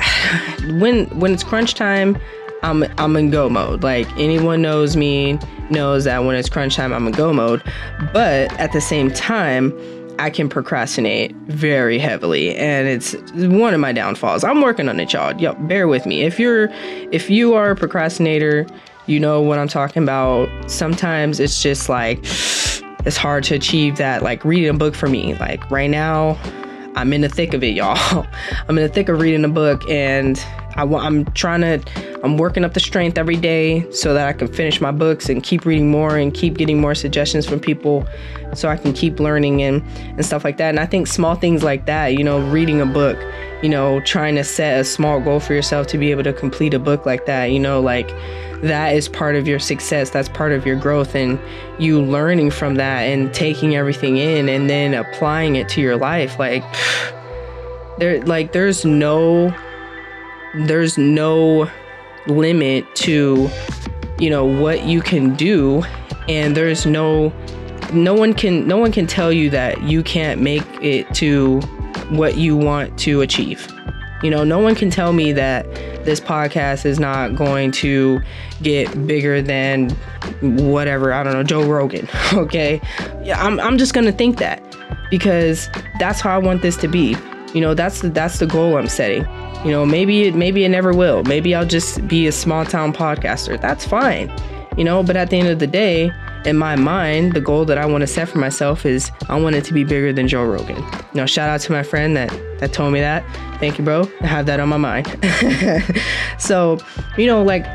when 0.79 1.05
when 1.19 1.33
it's 1.33 1.43
crunch 1.43 1.75
time, 1.75 2.17
I'm 2.63 2.83
I'm 2.98 3.15
in 3.15 3.29
go 3.29 3.50
mode. 3.50 3.83
Like 3.83 4.07
anyone 4.17 4.62
knows 4.62 4.95
me 4.95 5.39
knows 5.69 6.03
that 6.05 6.24
when 6.24 6.36
it's 6.36 6.50
crunch 6.50 6.75
time, 6.75 6.93
I'm 6.93 7.07
in 7.07 7.13
go 7.13 7.33
mode. 7.33 7.63
But 8.13 8.51
at 8.60 8.72
the 8.72 8.81
same 8.81 9.12
time, 9.12 9.74
I 10.19 10.29
can 10.29 10.48
procrastinate 10.48 11.36
very 11.48 11.98
heavily, 11.98 12.55
and 12.55 12.88
it's 12.88 13.13
one 13.36 13.74
of 13.74 13.79
my 13.79 13.91
downfalls. 13.91 14.43
I'm 14.43 14.62
working 14.62 14.88
on 14.88 15.00
it, 15.00 15.13
y'all. 15.13 15.39
Yo, 15.39 15.53
bear 15.53 15.88
with 15.88 16.05
me. 16.05 16.22
If 16.22 16.39
you're 16.39 16.69
if 17.12 17.29
you 17.29 17.53
are 17.53 17.72
a 17.72 17.75
procrastinator, 17.75 18.65
you 19.07 19.19
know 19.19 19.41
what 19.41 19.60
I'm 19.60 19.67
talking 19.67 20.03
about. 20.03 20.50
Sometimes 20.69 21.39
it's 21.39 21.62
just 21.62 21.89
like 21.89 22.19
it's 23.05 23.17
hard 23.17 23.43
to 23.45 23.55
achieve 23.55 23.98
that. 23.98 24.24
Like 24.24 24.45
reading 24.45 24.69
a 24.69 24.77
book 24.77 24.95
for 24.95 25.10
me, 25.10 25.36
like 25.36 25.69
right 25.69 25.89
now, 25.89 26.38
I'm 26.95 27.12
in 27.12 27.21
the 27.21 27.29
thick 27.29 27.53
of 27.53 27.63
it, 27.63 27.73
y'all. 27.73 28.25
I'm 28.67 28.77
in 28.77 28.83
the 28.83 28.89
thick 28.89 29.09
of 29.09 29.19
reading 29.19 29.43
a 29.45 29.50
book, 29.50 29.81
and 29.89 30.38
I, 30.75 30.83
I'm 30.83 31.25
trying 31.33 31.62
to, 31.62 32.21
I'm 32.23 32.38
working 32.38 32.63
up 32.63 32.73
the 32.73 32.79
strength 32.79 33.17
every 33.17 33.35
day 33.35 33.89
so 33.91 34.13
that 34.13 34.27
I 34.27 34.33
can 34.33 34.47
finish 34.47 34.79
my 34.79 34.91
books 34.91 35.29
and 35.29 35.43
keep 35.43 35.65
reading 35.65 35.89
more 35.89 36.17
and 36.17 36.33
keep 36.33 36.57
getting 36.57 36.79
more 36.79 36.95
suggestions 36.95 37.45
from 37.45 37.59
people, 37.59 38.07
so 38.53 38.69
I 38.69 38.77
can 38.77 38.93
keep 38.93 39.19
learning 39.19 39.63
and 39.63 39.83
and 39.97 40.25
stuff 40.25 40.43
like 40.43 40.57
that. 40.57 40.69
And 40.69 40.79
I 40.79 40.85
think 40.85 41.07
small 41.07 41.35
things 41.35 41.63
like 41.63 41.85
that, 41.88 42.13
you 42.13 42.23
know, 42.23 42.39
reading 42.50 42.79
a 42.81 42.85
book, 42.85 43.17
you 43.63 43.69
know, 43.69 44.00
trying 44.01 44.35
to 44.35 44.43
set 44.43 44.79
a 44.79 44.83
small 44.83 45.19
goal 45.19 45.39
for 45.39 45.53
yourself 45.53 45.88
to 45.88 45.97
be 45.97 46.12
able 46.12 46.23
to 46.23 46.33
complete 46.33 46.73
a 46.73 46.79
book 46.79 47.05
like 47.05 47.25
that, 47.25 47.45
you 47.45 47.59
know, 47.59 47.81
like 47.81 48.09
that 48.63 48.96
is 48.96 49.10
part 49.10 49.36
of 49.36 49.48
your 49.48 49.60
success. 49.60 50.10
That's 50.10 50.29
part 50.29 50.53
of 50.53 50.65
your 50.65 50.77
growth 50.77 51.15
and 51.15 51.39
you 51.79 52.01
learning 52.01 52.51
from 52.51 52.75
that 52.75 53.01
and 53.01 53.34
taking 53.34 53.75
everything 53.75 54.17
in 54.17 54.48
and 54.48 54.70
then 54.70 54.93
applying 54.93 55.58
it 55.58 55.67
to 55.70 55.82
your 55.82 55.98
life. 55.98 56.39
Like 56.39 56.63
there 57.98 58.24
like 58.24 58.53
there's 58.53 58.86
no 58.86 59.53
there's 60.55 60.98
no 60.98 61.70
limit 62.27 62.86
to 62.96 63.50
you 64.17 64.29
know 64.29 64.46
what 64.46 64.86
you 64.86 65.01
can 65.01 65.36
do 65.36 65.84
and 66.29 66.55
there's 66.55 66.86
no 66.86 67.34
no 67.91 68.13
one 68.13 68.34
can 68.34 68.65
no 68.65 68.77
one 68.77 68.93
can 68.93 69.05
tell 69.05 69.32
you 69.32 69.50
that 69.50 69.84
you 69.84 70.01
can't 70.01 70.41
make 70.41 70.63
it 70.82 71.13
to 71.15 71.60
what 72.10 72.38
you 72.38 72.55
want 72.55 72.98
to 73.00 73.22
achieve. 73.22 73.67
You 74.24 74.30
know, 74.30 74.44
no 74.44 74.60
one 74.60 74.74
can 74.74 74.89
tell 74.89 75.12
me 75.13 75.34
that 75.34 75.65
this 76.06 76.20
podcast 76.20 76.86
is 76.86 77.00
not 77.00 77.36
going 77.36 77.72
to 77.74 78.22
get 78.62 79.06
bigger 79.06 79.42
than 79.42 79.89
whatever, 80.42 81.12
I 81.13 81.24
don't 81.24 81.34
know, 81.34 81.44
Joe 81.44 81.63
Rogan. 81.65 82.08
Okay. 82.34 82.82
Yeah, 83.24 83.42
I'm, 83.42 83.60
I'm 83.60 83.77
just 83.77 83.94
to 83.94 84.12
think 84.12 84.39
that 84.39 84.62
because 85.12 85.70
that's 86.00 86.20
how 86.20 86.34
I 86.34 86.39
want 86.39 86.62
this 86.62 86.75
to 86.77 86.88
be. 86.88 87.15
You 87.53 87.62
know, 87.62 87.74
that's 87.74 88.01
the, 88.01 88.10
that's 88.10 88.39
the 88.39 88.48
goal 88.48 88.77
I'm 88.77 88.88
setting. 88.88 89.24
You 89.63 89.72
know, 89.72 89.86
maybe 89.86 90.24
it, 90.24 90.36
maybe 90.36 90.65
it 90.65 90.70
never 90.70 90.94
will. 90.94 91.24
Maybe 91.24 91.53
I'll 91.53 91.65
just 91.65 92.06
be 92.08 92.25
a 92.27 92.32
small 92.32 92.65
town 92.65 92.92
podcaster. 92.92 93.62
That's 93.62 93.86
fine. 93.86 94.34
You 94.77 94.84
know, 94.84 95.03
but 95.03 95.15
at 95.15 95.30
the 95.30 95.38
end 95.38 95.50
of 95.50 95.60
the 95.60 95.68
day, 95.68 96.12
in 96.45 96.57
my 96.57 96.75
mind, 96.75 97.33
the 97.33 97.41
goal 97.41 97.65
that 97.65 97.77
I 97.77 97.85
want 97.85 98.01
to 98.01 98.07
set 98.07 98.27
for 98.29 98.38
myself 98.38 98.85
is 98.85 99.12
I 99.29 99.39
want 99.39 99.55
it 99.55 99.63
to 99.65 99.73
be 99.73 99.83
bigger 99.83 100.12
than 100.12 100.27
Joe 100.27 100.45
Rogan. 100.45 100.77
You 100.77 101.15
know, 101.15 101.25
shout 101.25 101.50
out 101.50 101.62
to 101.62 101.71
my 101.71 101.83
friend 101.83 102.15
that 102.17 102.29
that 102.59 102.73
told 102.73 102.93
me 102.93 103.00
that. 103.00 103.23
Thank 103.59 103.77
you, 103.77 103.85
bro. 103.85 104.09
I 104.21 104.27
have 104.27 104.45
that 104.47 104.59
on 104.59 104.69
my 104.69 104.77
mind. 104.77 105.07
so, 106.38 106.79
you 107.17 107.25
know, 107.25 107.43
like 107.43 107.65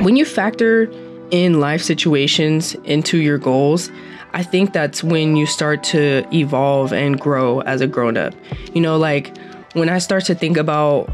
when 0.00 0.16
you 0.16 0.24
factor 0.24 0.90
in 1.30 1.60
life 1.60 1.82
situations 1.82 2.74
into 2.84 3.18
your 3.18 3.38
goals, 3.38 3.90
I 4.32 4.42
think 4.42 4.72
that's 4.72 5.02
when 5.02 5.36
you 5.36 5.46
start 5.46 5.82
to 5.84 6.26
evolve 6.32 6.92
and 6.92 7.18
grow 7.18 7.60
as 7.60 7.80
a 7.80 7.86
grown 7.86 8.16
up. 8.16 8.34
You 8.74 8.82
know, 8.82 8.98
like 8.98 9.36
when 9.72 9.88
I 9.88 9.98
start 9.98 10.24
to 10.26 10.34
think 10.34 10.56
about 10.56 11.08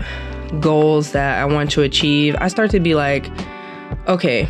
goals 0.61 1.13
that 1.13 1.39
I 1.39 1.45
want 1.45 1.71
to 1.73 1.83
achieve, 1.83 2.35
I 2.41 2.49
start 2.49 2.71
to 2.73 2.81
be 2.81 2.95
like, 2.95 3.31
okay, 4.09 4.49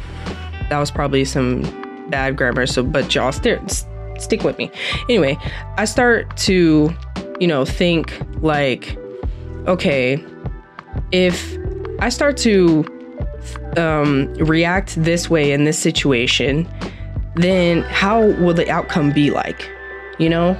that 0.70 0.78
was 0.78 0.90
probably 0.90 1.24
some 1.24 1.81
bad 2.12 2.36
grammar. 2.36 2.66
So, 2.66 2.84
but 2.84 3.12
y'all 3.12 3.32
st- 3.32 3.84
stick 4.18 4.44
with 4.44 4.56
me. 4.58 4.70
Anyway, 5.08 5.36
I 5.76 5.84
start 5.86 6.36
to, 6.38 6.94
you 7.40 7.48
know, 7.48 7.64
think 7.64 8.16
like, 8.40 8.96
okay, 9.66 10.24
if 11.10 11.56
I 11.98 12.10
start 12.10 12.36
to 12.38 12.84
um, 13.76 14.32
react 14.34 14.94
this 15.02 15.28
way 15.28 15.50
in 15.50 15.64
this 15.64 15.78
situation, 15.78 16.68
then 17.34 17.82
how 17.82 18.20
will 18.20 18.54
the 18.54 18.70
outcome 18.70 19.10
be 19.10 19.30
like? 19.30 19.68
You 20.18 20.28
know? 20.28 20.50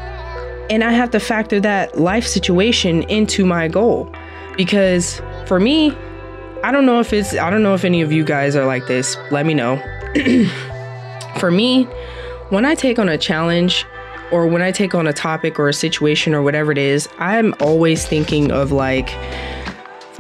And 0.71 0.83
I 0.83 0.93
have 0.93 1.11
to 1.11 1.21
factor 1.21 1.61
that 1.61 2.01
life 2.01 2.27
situation 2.27 3.03
into 3.05 3.45
my 3.45 3.69
goal 3.69 4.11
because 4.57 5.21
for 5.47 5.61
me, 5.61 5.95
I 6.65 6.73
don't 6.73 6.87
know 6.87 7.01
if 7.01 7.13
it's, 7.13 7.35
I 7.35 7.51
don't 7.51 7.63
know 7.63 7.75
if 7.75 7.85
any 7.85 8.01
of 8.01 8.11
you 8.11 8.25
guys 8.25 8.57
are 8.57 8.65
like 8.65 8.87
this. 8.87 9.17
Let 9.31 9.45
me 9.45 9.53
know. 9.53 9.83
for 11.39 11.51
me, 11.51 11.85
when 12.51 12.65
I 12.65 12.75
take 12.75 12.99
on 12.99 13.09
a 13.09 13.19
challenge 13.19 13.87
or 14.31 14.47
when 14.47 14.63
I 14.63 14.73
take 14.73 14.95
on 14.95 15.07
a 15.07 15.13
topic 15.13 15.59
or 15.59 15.69
a 15.69 15.73
situation 15.73 16.35
or 16.35 16.43
whatever 16.43 16.73
it 16.73 16.79
is, 16.79 17.09
I'm 17.19 17.55
always 17.61 18.07
thinking 18.07 18.51
of 18.51 18.73
like 18.73 19.11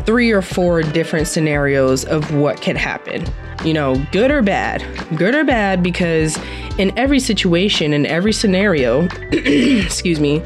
three 0.04 0.30
or 0.30 0.42
four 0.42 0.82
different 0.82 1.28
scenarios 1.28 2.04
of 2.04 2.34
what 2.34 2.60
could 2.60 2.76
happen. 2.76 3.24
You 3.64 3.72
know, 3.72 4.04
good 4.12 4.30
or 4.30 4.42
bad. 4.42 4.84
Good 5.16 5.34
or 5.34 5.44
bad 5.44 5.82
because 5.82 6.38
in 6.78 6.96
every 6.98 7.20
situation, 7.20 7.92
in 7.92 8.06
every 8.06 8.32
scenario, 8.32 9.02
excuse 9.32 10.18
me, 10.18 10.42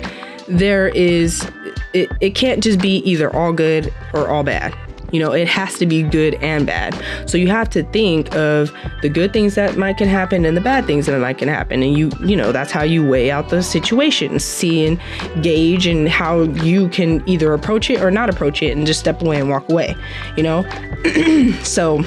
there 0.49 0.89
is 0.89 1.49
it, 1.93 2.11
it 2.21 2.35
can't 2.35 2.63
just 2.63 2.81
be 2.81 2.99
either 2.99 3.35
all 3.35 3.53
good 3.53 3.93
or 4.13 4.29
all 4.29 4.43
bad. 4.43 4.77
You 5.17 5.23
know, 5.23 5.33
it 5.33 5.49
has 5.49 5.79
to 5.79 5.87
be 5.87 6.03
good 6.03 6.35
and 6.43 6.67
bad. 6.67 6.95
So 7.25 7.39
you 7.39 7.49
have 7.49 7.71
to 7.71 7.85
think 7.85 8.35
of 8.37 8.71
the 9.01 9.09
good 9.09 9.33
things 9.33 9.55
that 9.55 9.79
might 9.79 9.97
can 9.97 10.09
happen 10.09 10.45
and 10.45 10.55
the 10.55 10.61
bad 10.61 10.85
things 10.85 11.07
that 11.07 11.19
might 11.19 11.39
can 11.39 11.49
happen. 11.49 11.83
And 11.83 11.97
you, 11.97 12.13
you 12.23 12.37
know, 12.37 12.53
that's 12.53 12.71
how 12.71 12.83
you 12.83 13.03
weigh 13.03 13.31
out 13.31 13.49
the 13.49 13.63
situation, 13.63 14.39
see 14.39 14.85
and 14.85 15.01
gauge 15.43 15.87
and 15.87 16.07
how 16.07 16.43
you 16.43 16.91
can 16.91 17.27
either 17.27 17.55
approach 17.55 17.89
it 17.89 18.03
or 18.03 18.11
not 18.11 18.29
approach 18.29 18.63
it 18.63 18.77
and 18.77 18.87
just 18.87 19.01
step 19.01 19.23
away 19.23 19.41
and 19.41 19.49
walk 19.49 19.71
away, 19.71 19.97
you 20.37 20.43
know? 20.43 20.67
so 21.63 22.03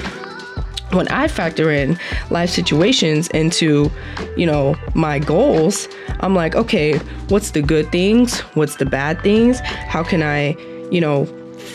when 0.92 1.08
I 1.08 1.26
factor 1.26 1.72
in 1.72 1.98
life 2.30 2.50
situations 2.50 3.26
into, 3.30 3.90
you 4.36 4.46
know, 4.46 4.76
my 4.94 5.18
goals, 5.18 5.88
I'm 6.20 6.36
like, 6.36 6.54
okay, 6.54 6.98
what's 7.28 7.50
the 7.50 7.60
good 7.60 7.90
things? 7.90 8.38
What's 8.54 8.76
the 8.76 8.86
bad 8.86 9.20
things? 9.22 9.58
How 9.58 10.04
can 10.04 10.22
I, 10.22 10.56
you 10.92 11.00
know, 11.00 11.24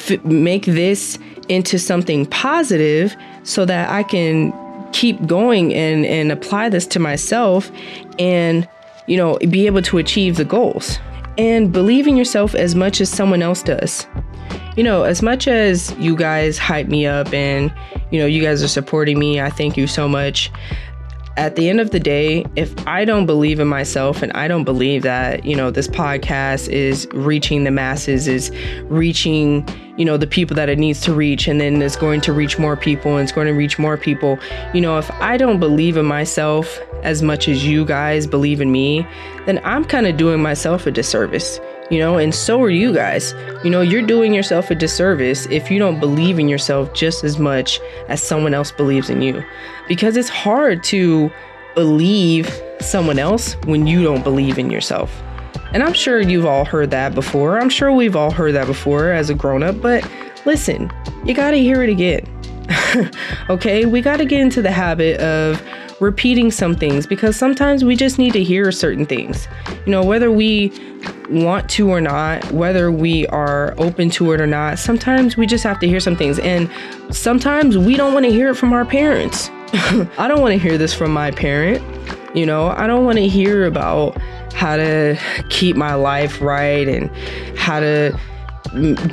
f- 0.09 0.23
make 0.23 0.65
this 0.65 1.19
into 1.49 1.77
something 1.77 2.25
positive 2.25 3.15
so 3.43 3.65
that 3.65 3.89
I 3.89 4.03
can 4.03 4.53
keep 4.91 5.25
going 5.27 5.73
and 5.73 6.05
and 6.05 6.31
apply 6.31 6.69
this 6.69 6.87
to 6.87 6.99
myself 6.99 7.69
and 8.17 8.67
you 9.07 9.17
know 9.17 9.37
be 9.49 9.65
able 9.65 9.81
to 9.83 9.97
achieve 9.97 10.37
the 10.37 10.45
goals. 10.45 10.99
And 11.37 11.73
believe 11.73 12.07
in 12.07 12.15
yourself 12.15 12.55
as 12.55 12.75
much 12.75 13.01
as 13.01 13.09
someone 13.09 13.41
else 13.41 13.61
does. 13.61 14.07
You 14.77 14.83
know 14.83 15.03
as 15.03 15.21
much 15.21 15.47
as 15.47 15.93
you 15.99 16.15
guys 16.15 16.57
hype 16.57 16.87
me 16.87 17.05
up 17.05 17.33
and 17.33 17.73
you 18.11 18.19
know 18.19 18.25
you 18.25 18.41
guys 18.41 18.63
are 18.63 18.67
supporting 18.67 19.19
me 19.19 19.41
i 19.41 19.49
thank 19.49 19.77
you 19.77 19.87
so 19.87 20.07
much 20.07 20.51
at 21.37 21.57
the 21.57 21.69
end 21.69 21.81
of 21.81 21.91
the 21.91 21.99
day, 21.99 22.45
if 22.55 22.73
I 22.87 23.03
don't 23.03 23.25
believe 23.25 23.59
in 23.59 23.67
myself 23.67 24.21
and 24.21 24.31
I 24.33 24.47
don't 24.47 24.63
believe 24.63 25.01
that, 25.03 25.45
you 25.45 25.55
know, 25.55 25.69
this 25.69 25.87
podcast 25.87 26.69
is 26.69 27.07
reaching 27.13 27.65
the 27.65 27.71
masses, 27.71 28.27
is 28.27 28.51
reaching, 28.83 29.67
you 29.97 30.05
know, 30.05 30.15
the 30.15 30.27
people 30.27 30.55
that 30.55 30.69
it 30.69 30.79
needs 30.79 31.01
to 31.01 31.13
reach, 31.13 31.47
and 31.47 31.59
then 31.59 31.81
it's 31.81 31.97
going 31.97 32.21
to 32.21 32.31
reach 32.31 32.57
more 32.57 32.77
people 32.77 33.17
and 33.17 33.23
it's 33.23 33.33
going 33.33 33.47
to 33.47 33.53
reach 33.53 33.77
more 33.77 33.97
people, 33.97 34.39
you 34.73 34.79
know, 34.79 34.97
if 34.97 35.11
I 35.21 35.35
don't 35.35 35.59
believe 35.59 35.97
in 35.97 36.05
myself 36.05 36.79
as 37.03 37.21
much 37.21 37.49
as 37.49 37.65
you 37.65 37.83
guys 37.83 38.25
believe 38.25 38.61
in 38.61 38.71
me, 38.71 39.05
then 39.45 39.59
I'm 39.65 39.83
kind 39.83 40.07
of 40.07 40.15
doing 40.15 40.41
myself 40.41 40.87
a 40.87 40.91
disservice 40.91 41.59
you 41.89 41.99
know, 41.99 42.17
and 42.17 42.33
so 42.33 42.61
are 42.61 42.69
you 42.69 42.93
guys. 42.93 43.33
You 43.63 43.69
know, 43.69 43.81
you're 43.81 44.01
doing 44.01 44.33
yourself 44.33 44.71
a 44.71 44.75
disservice 44.75 45.45
if 45.47 45.69
you 45.69 45.79
don't 45.79 45.99
believe 45.99 46.39
in 46.39 46.47
yourself 46.47 46.93
just 46.93 47.23
as 47.23 47.37
much 47.37 47.79
as 48.07 48.21
someone 48.21 48.53
else 48.53 48.71
believes 48.71 49.09
in 49.09 49.21
you. 49.21 49.43
Because 49.87 50.17
it's 50.17 50.29
hard 50.29 50.83
to 50.85 51.31
believe 51.75 52.49
someone 52.79 53.19
else 53.19 53.53
when 53.65 53.85
you 53.85 54.03
don't 54.03 54.23
believe 54.23 54.57
in 54.57 54.71
yourself. 54.71 55.21
And 55.73 55.83
I'm 55.83 55.93
sure 55.93 56.21
you've 56.21 56.45
all 56.45 56.65
heard 56.65 56.91
that 56.91 57.13
before. 57.13 57.59
I'm 57.59 57.69
sure 57.69 57.91
we've 57.91 58.15
all 58.15 58.31
heard 58.31 58.55
that 58.55 58.67
before 58.67 59.11
as 59.11 59.29
a 59.29 59.33
grown 59.33 59.61
up, 59.61 59.81
but 59.81 60.09
listen, 60.45 60.91
you 61.25 61.33
got 61.33 61.51
to 61.51 61.57
hear 61.57 61.83
it 61.83 61.89
again. 61.89 62.25
okay, 63.49 63.85
we 63.85 64.01
got 64.01 64.17
to 64.17 64.25
get 64.25 64.39
into 64.39 64.61
the 64.61 64.71
habit 64.71 65.19
of 65.19 65.61
repeating 65.99 66.51
some 66.51 66.75
things 66.75 67.07
because 67.07 67.35
sometimes 67.35 67.83
we 67.83 67.95
just 67.95 68.17
need 68.17 68.33
to 68.33 68.43
hear 68.43 68.71
certain 68.71 69.05
things. 69.05 69.47
You 69.85 69.91
know, 69.91 70.03
whether 70.03 70.31
we 70.31 70.71
want 71.29 71.69
to 71.71 71.89
or 71.89 72.01
not, 72.01 72.51
whether 72.51 72.91
we 72.91 73.27
are 73.27 73.73
open 73.77 74.09
to 74.11 74.31
it 74.33 74.41
or 74.41 74.47
not, 74.47 74.79
sometimes 74.79 75.37
we 75.37 75.45
just 75.45 75.63
have 75.63 75.79
to 75.79 75.87
hear 75.87 75.99
some 75.99 76.15
things. 76.15 76.39
And 76.39 76.69
sometimes 77.11 77.77
we 77.77 77.95
don't 77.95 78.13
want 78.13 78.25
to 78.25 78.31
hear 78.31 78.49
it 78.49 78.55
from 78.55 78.73
our 78.73 78.85
parents. 78.85 79.49
I 80.17 80.27
don't 80.27 80.41
want 80.41 80.53
to 80.53 80.59
hear 80.59 80.77
this 80.77 80.93
from 80.93 81.11
my 81.11 81.31
parent. 81.31 81.83
You 82.35 82.45
know, 82.45 82.69
I 82.69 82.87
don't 82.87 83.05
want 83.05 83.17
to 83.17 83.27
hear 83.27 83.65
about 83.65 84.21
how 84.53 84.75
to 84.77 85.17
keep 85.49 85.75
my 85.75 85.95
life 85.95 86.41
right 86.41 86.87
and 86.87 87.09
how 87.57 87.79
to 87.79 88.17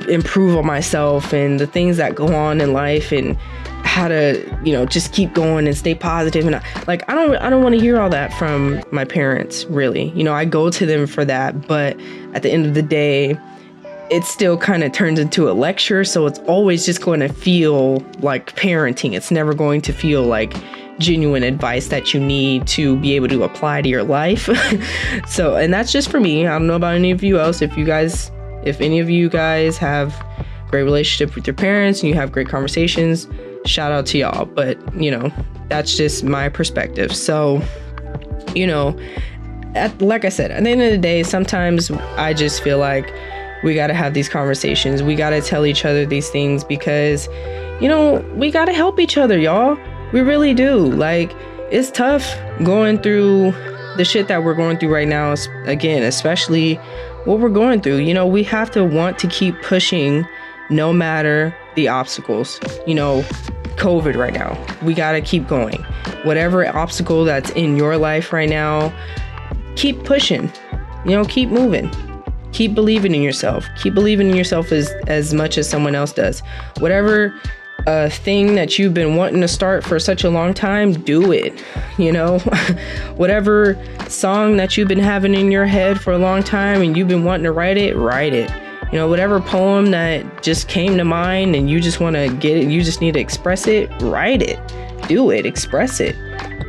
improve 0.09 0.57
on 0.57 0.67
myself 0.67 1.33
and 1.33 1.61
the 1.61 1.67
things 1.67 1.97
that 1.97 2.15
go 2.15 2.35
on 2.35 2.61
in 2.61 2.73
life 2.73 3.13
and 3.13 3.39
how 3.93 4.09
to 4.09 4.59
you 4.65 4.73
know 4.73 4.87
just 4.87 5.13
keep 5.13 5.35
going 5.35 5.67
and 5.67 5.77
stay 5.77 5.95
positive 5.95 6.47
and 6.47 6.63
like 6.87 7.07
i 7.11 7.15
don't 7.15 7.37
i 7.37 7.51
don't 7.51 7.63
want 7.63 7.75
to 7.75 7.81
hear 7.81 8.01
all 8.01 8.09
that 8.09 8.33
from 8.39 8.83
my 8.91 9.05
parents 9.05 9.67
really. 9.67 10.09
You 10.13 10.25
know 10.25 10.33
i 10.33 10.47
go 10.47 10.71
to 10.71 10.87
them 10.87 11.07
for 11.07 11.27
that 11.27 11.69
but 11.69 12.01
at 12.33 12.43
the 12.43 12.51
end 12.51 12.65
of 12.65 12.73
the 12.73 12.81
day 12.81 13.39
it 14.09 14.25
still 14.25 14.57
kind 14.57 14.83
of 14.83 14.93
turns 14.93 15.19
into 15.19 15.51
a 15.51 15.53
lecture 15.53 16.05
so 16.05 16.25
it's 16.25 16.39
always 16.41 16.87
just 16.87 17.03
going 17.03 17.21
to 17.21 17.29
feel 17.29 17.99
like 18.21 18.57
parenting. 18.57 19.13
It's 19.13 19.31
never 19.31 19.53
going 19.53 19.83
to 19.83 19.93
feel 19.93 20.23
like 20.23 20.55
genuine 20.99 21.43
advice 21.43 21.89
that 21.89 22.15
you 22.15 22.21
need 22.21 22.67
to 22.69 22.97
be 22.97 23.15
able 23.15 23.29
to 23.29 23.43
apply 23.43 23.83
to 23.83 23.91
your 23.91 24.05
life. 24.05 24.49
So 25.29 25.57
and 25.57 25.73
that's 25.73 25.93
just 25.93 26.11
for 26.11 26.19
me. 26.19 26.47
I 26.47 26.53
don't 26.53 26.67
know 26.67 26.77
about 26.77 26.95
any 26.95 27.11
of 27.11 27.23
you 27.23 27.39
else. 27.39 27.61
If 27.61 27.77
you 27.77 27.85
guys 27.85 28.31
if 28.65 28.81
any 28.81 29.01
of 29.01 29.11
you 29.11 29.29
guys 29.29 29.77
have 29.77 30.15
great 30.71 30.85
relationship 30.85 31.35
with 31.35 31.47
your 31.47 31.55
parents 31.55 32.01
and 32.01 32.09
you 32.09 32.15
have 32.15 32.33
great 32.33 32.49
conversations 32.49 33.29
shout 33.67 33.93
out 33.93 34.07
to 34.07 34.19
y'all. 34.19 34.47
But, 34.47 34.79
you 34.95 35.11
know, 35.11 35.33
that's 35.69 35.97
just 35.97 36.25
my 36.25 36.49
perspective. 36.49 37.15
So, 37.15 37.63
you 38.55 38.67
know, 38.67 38.99
at, 39.75 40.01
like 40.03 40.25
I 40.25 40.29
said, 40.29 40.51
at 40.51 40.65
the 40.65 40.71
end 40.71 40.83
of 40.83 40.91
the 40.91 40.99
day, 40.99 41.23
sometimes 41.23 41.91
I 41.91 42.35
just 42.35 42.63
feel 42.63 42.79
like 42.79 43.13
we 43.65 43.75
got 43.75 43.87
to 43.87 43.95
have 43.95 44.13
these 44.13 44.29
conversations. 44.29 45.03
We 45.03 45.15
got 45.15 45.31
to 45.31 45.41
tell 45.41 45.65
each 45.65 45.85
other 45.85 46.05
these 46.05 46.29
things 46.31 46.65
because, 46.65 47.29
you 47.81 47.89
know, 47.89 48.19
we 48.35 48.51
got 48.51 48.67
to 48.67 48.73
help 48.73 48.99
each 48.99 49.17
other, 49.17 49.39
y'all. 49.39 49.79
We 50.13 50.21
really 50.21 50.53
do. 50.53 50.77
Like, 50.77 51.33
it's 51.71 51.91
tough 51.91 52.37
going 52.65 52.99
through 52.99 53.53
the 53.97 54.05
shit 54.05 54.29
that 54.29 54.45
we're 54.45 54.55
going 54.55 54.79
through 54.79 54.93
right 54.93 55.09
now. 55.09 55.35
Again, 55.65 56.03
especially 56.03 56.75
what 57.25 57.39
we're 57.39 57.49
going 57.49 57.81
through. 57.81 57.99
You 57.99 58.13
know, 58.15 58.27
we 58.27 58.43
have 58.43 58.71
to 58.73 58.85
want 58.85 59.19
to 59.21 59.29
keep 59.29 59.61
pushing 59.63 60.27
no 60.69 60.93
matter 60.93 61.55
the 61.75 61.89
obstacles. 61.89 62.61
You 62.87 62.95
know, 62.95 63.23
COVID 63.77 64.17
right 64.17 64.33
now. 64.33 64.57
We 64.83 64.95
got 64.95 65.13
to 65.13 65.21
keep 65.21 65.49
going. 65.49 65.83
Whatever 66.25 66.67
obstacle 66.69 67.25
that's 67.25 67.51
in 67.51 67.77
your 67.77 67.97
life 67.97 68.33
right 68.33 68.49
now, 68.49 68.93
keep 69.77 70.05
pushing. 70.05 70.53
You 71.05 71.13
know, 71.13 71.25
keep 71.25 71.49
moving. 71.49 71.91
Keep 72.53 72.75
believing 72.75 73.15
in 73.15 73.23
yourself. 73.23 73.67
Keep 73.83 73.95
believing 73.95 74.31
in 74.31 74.37
yourself 74.37 74.73
as 74.73 74.91
as 75.07 75.35
much 75.35 75.59
as 75.59 75.69
someone 75.69 75.95
else 75.95 76.13
does. 76.13 76.41
Whatever 76.79 77.35
a 77.87 78.09
thing 78.09 78.55
that 78.55 78.79
you've 78.79 78.95
been 78.95 79.17
wanting 79.17 79.41
to 79.41 79.49
start 79.49 79.83
for 79.83 79.99
such 79.99 80.23
a 80.23 80.31
long 80.31 80.55
time, 80.55 80.93
do 80.93 81.33
it. 81.33 81.53
You 81.99 82.13
know, 82.13 82.39
whatever 83.17 83.83
song 84.09 84.57
that 84.59 84.77
you've 84.77 84.89
been 84.89 84.99
having 85.01 85.35
in 85.35 85.51
your 85.51 85.67
head 85.67 86.01
for 86.01 86.13
a 86.13 86.19
long 86.19 86.45
time 86.45 86.83
and 86.83 86.97
you've 86.97 87.09
been 87.09 87.25
wanting 87.25 87.45
to 87.45 87.53
write 87.53 87.79
it, 87.79 87.97
write 87.97 88.35
it 88.35 88.51
you 88.93 88.99
know, 88.99 89.09
whatever 89.09 89.41
poem 89.41 89.91
that 89.93 90.43
just 90.43 90.69
came 90.69 90.99
to 90.99 91.05
mind 91.05 91.57
and 91.57 91.71
you 91.71 91.81
just 91.81 91.99
want 91.99 92.15
to 92.15 92.29
get 92.37 92.59
it, 92.59 92.69
you 92.69 92.83
just 92.83 93.01
need 93.01 93.15
to 93.15 93.21
express 93.21 93.67
it, 93.67 93.91
write 94.03 94.43
it, 94.43 94.61
do 95.09 95.31
it, 95.31 95.47
express 95.47 95.99
it. 95.99 96.15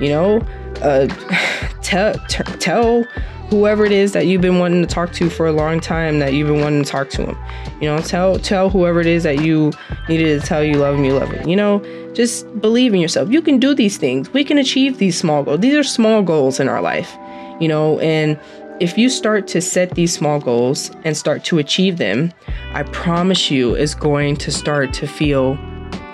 You 0.01 0.09
know, 0.09 0.47
uh, 0.81 1.07
tell 1.81 2.13
t- 2.29 2.43
tell 2.59 3.03
whoever 3.49 3.85
it 3.85 3.91
is 3.91 4.13
that 4.13 4.25
you've 4.25 4.41
been 4.41 4.57
wanting 4.57 4.81
to 4.81 4.87
talk 4.87 5.11
to 5.11 5.29
for 5.29 5.47
a 5.47 5.51
long 5.51 5.79
time 5.79 6.19
that 6.19 6.33
you've 6.33 6.47
been 6.47 6.61
wanting 6.61 6.83
to 6.83 6.89
talk 6.89 7.09
to 7.09 7.25
them. 7.25 7.37
You 7.81 7.89
know, 7.89 7.99
tell 7.99 8.39
tell 8.39 8.69
whoever 8.69 9.01
it 9.01 9.05
is 9.05 9.23
that 9.23 9.41
you 9.41 9.73
needed 10.07 10.41
to 10.41 10.47
tell 10.47 10.63
you 10.63 10.75
love 10.75 10.95
them, 10.95 11.03
you 11.03 11.13
love 11.13 11.29
them. 11.29 11.47
You 11.47 11.57
know, 11.57 12.13
just 12.13 12.45
believe 12.61 12.93
in 12.93 13.01
yourself. 13.01 13.29
You 13.29 13.41
can 13.41 13.59
do 13.59 13.75
these 13.75 13.97
things. 13.97 14.31
We 14.31 14.45
can 14.45 14.57
achieve 14.57 14.97
these 14.97 15.17
small 15.17 15.43
goals. 15.43 15.59
These 15.59 15.75
are 15.75 15.83
small 15.83 16.21
goals 16.23 16.61
in 16.61 16.69
our 16.69 16.81
life. 16.81 17.15
You 17.59 17.67
know, 17.67 17.99
and 17.99 18.39
if 18.83 18.97
you 18.97 19.09
start 19.09 19.47
to 19.47 19.61
set 19.61 19.91
these 19.91 20.13
small 20.13 20.41
goals 20.41 20.91
and 21.05 21.15
start 21.15 21.45
to 21.45 21.57
achieve 21.57 21.99
them, 21.99 22.33
I 22.73 22.83
promise 22.83 23.49
you 23.49 23.75
is 23.75 23.95
going 23.95 24.35
to 24.35 24.51
start 24.51 24.91
to 24.95 25.07
feel 25.07 25.57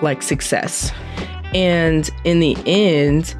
like 0.02 0.22
success. 0.22 0.92
And 1.52 2.08
in 2.22 2.38
the 2.38 2.56
end, 2.66 3.34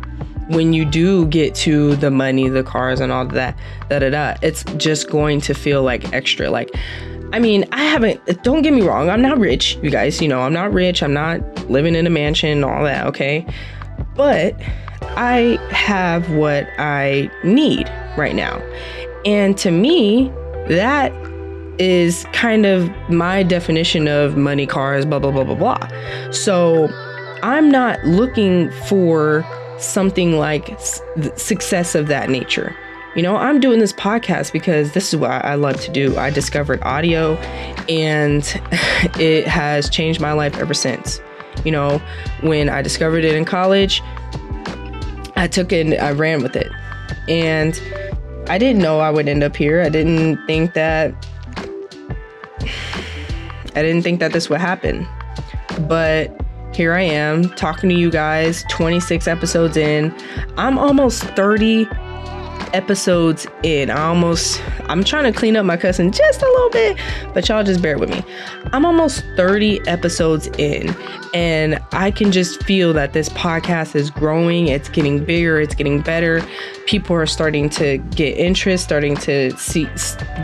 when 0.49 0.73
you 0.73 0.85
do 0.85 1.29
get 1.29 1.55
to 1.57 1.95
the 1.95 2.11
money, 2.11 2.49
the 2.49 2.65
cars, 2.65 2.99
and 2.99 3.13
all 3.13 3.25
that, 3.25 3.57
da 3.89 4.01
da 4.01 4.11
da, 4.11 4.35
it's 4.43 4.65
just 4.79 5.09
going 5.09 5.41
to 5.43 5.55
feel 5.55 5.85
like 5.85 6.13
extra. 6.13 6.51
Like, 6.51 6.75
I 7.33 7.39
mean, 7.39 7.65
I 7.71 7.85
haven't, 7.85 8.43
don't 8.43 8.63
get 8.63 8.73
me 8.73 8.83
wrong, 8.83 9.11
I'm 9.11 9.23
not 9.23 9.39
rich, 9.39 9.79
you 9.81 9.91
guys. 9.91 10.21
You 10.21 10.27
know, 10.27 10.41
I'm 10.41 10.53
not 10.53 10.73
rich, 10.73 11.05
I'm 11.05 11.15
not 11.15 11.41
living 11.71 11.95
in 11.95 12.05
a 12.05 12.11
mansion, 12.11 12.51
and 12.51 12.65
all 12.65 12.83
that, 12.83 13.07
okay? 13.07 13.47
But 14.17 14.61
I 15.17 15.57
have 15.71 16.29
what 16.33 16.67
I 16.79 17.31
need 17.45 17.89
right 18.17 18.35
now. 18.35 18.61
And 19.25 19.57
to 19.59 19.71
me, 19.71 20.31
that 20.69 21.13
is 21.79 22.27
kind 22.33 22.67
of 22.67 22.91
my 23.09 23.43
definition 23.43 24.07
of 24.07 24.37
money, 24.37 24.67
cars, 24.67 25.07
blah, 25.07 25.19
blah, 25.19 25.31
blah, 25.31 25.45
blah, 25.45 25.55
blah. 25.55 26.31
So 26.31 26.89
I'm 27.43 27.71
not 27.71 28.03
looking 28.05 28.71
for 28.87 29.45
something 29.79 30.37
like 30.39 30.79
success 31.37 31.95
of 31.95 32.09
that 32.09 32.29
nature. 32.29 32.77
You 33.17 33.23
know, 33.23 33.37
I'm 33.37 33.59
doing 33.59 33.81
this 33.81 33.93
podcast 33.93 34.53
because 34.53 34.93
this 34.93 35.13
is 35.13 35.19
what 35.19 35.31
I 35.31 35.55
love 35.55 35.81
to 35.81 35.91
do. 35.91 36.17
I 36.17 36.31
discovered 36.31 36.81
audio 36.83 37.35
and 37.89 38.43
it 39.19 39.49
has 39.49 39.91
changed 39.91 40.21
my 40.21 40.33
life 40.33 40.57
ever 40.59 40.75
since. 40.75 41.21
You 41.65 41.73
know, 41.73 42.01
when 42.43 42.69
I 42.69 42.83
discovered 42.83 43.25
it 43.25 43.35
in 43.35 43.45
college, 43.45 44.03
I 45.35 45.49
took 45.51 45.73
it 45.73 45.87
and 45.87 45.95
I 45.95 46.13
ran 46.13 46.43
with 46.43 46.55
it. 46.55 46.71
And 47.29 47.81
I 48.51 48.59
didn't 48.59 48.83
know 48.83 48.99
I 48.99 49.11
would 49.11 49.29
end 49.29 49.45
up 49.45 49.55
here. 49.55 49.81
I 49.81 49.89
didn't 49.89 50.45
think 50.45 50.75
that 50.75 51.15
I 53.77 53.83
didn't 53.83 54.03
think 54.03 54.19
that 54.19 54.33
this 54.33 54.51
would 54.51 54.61
happen. 54.61 55.07
But 55.83 56.37
here 56.75 56.93
I 56.93 57.03
am 57.03 57.51
talking 57.51 57.89
to 57.91 57.95
you 57.95 58.11
guys 58.11 58.65
26 58.69 59.29
episodes 59.29 59.77
in. 59.77 60.13
I'm 60.57 60.79
almost 60.79 61.23
30 61.23 61.89
episodes 62.75 63.47
in. 63.63 63.91
I 63.91 64.07
almost, 64.09 64.63
I'm 64.89 65.05
trying 65.05 65.31
to 65.31 65.39
clean 65.39 65.57
up 65.57 65.65
my 65.65 65.77
cussing 65.77 66.11
just 66.11 66.43
a 66.43 66.47
little 66.47 66.71
bit, 66.71 66.99
but 67.35 67.49
y'all 67.49 67.65
just 67.65 67.83
bear 67.83 67.99
with 67.99 68.11
me. 68.11 68.23
I'm 68.73 68.85
almost 68.85 69.25
30 69.37 69.87
episodes 69.87 70.49
in, 70.59 70.95
and 71.35 71.81
I 71.93 72.11
can 72.11 72.33
just 72.33 72.63
feel 72.65 72.93
that 72.95 73.13
this 73.13 73.29
podcast 73.31 73.95
is 73.95 74.11
growing. 74.11 74.69
It's 74.69 74.89
getting 74.89 75.25
bigger, 75.25 75.61
it's 75.61 75.75
getting 75.75 76.01
better. 76.01 76.43
People 76.87 77.17
are 77.17 77.27
starting 77.27 77.71
to 77.71 77.99
get 77.99 78.37
interest, 78.37 78.85
starting 78.85 79.17
to 79.19 79.57
see, 79.57 79.89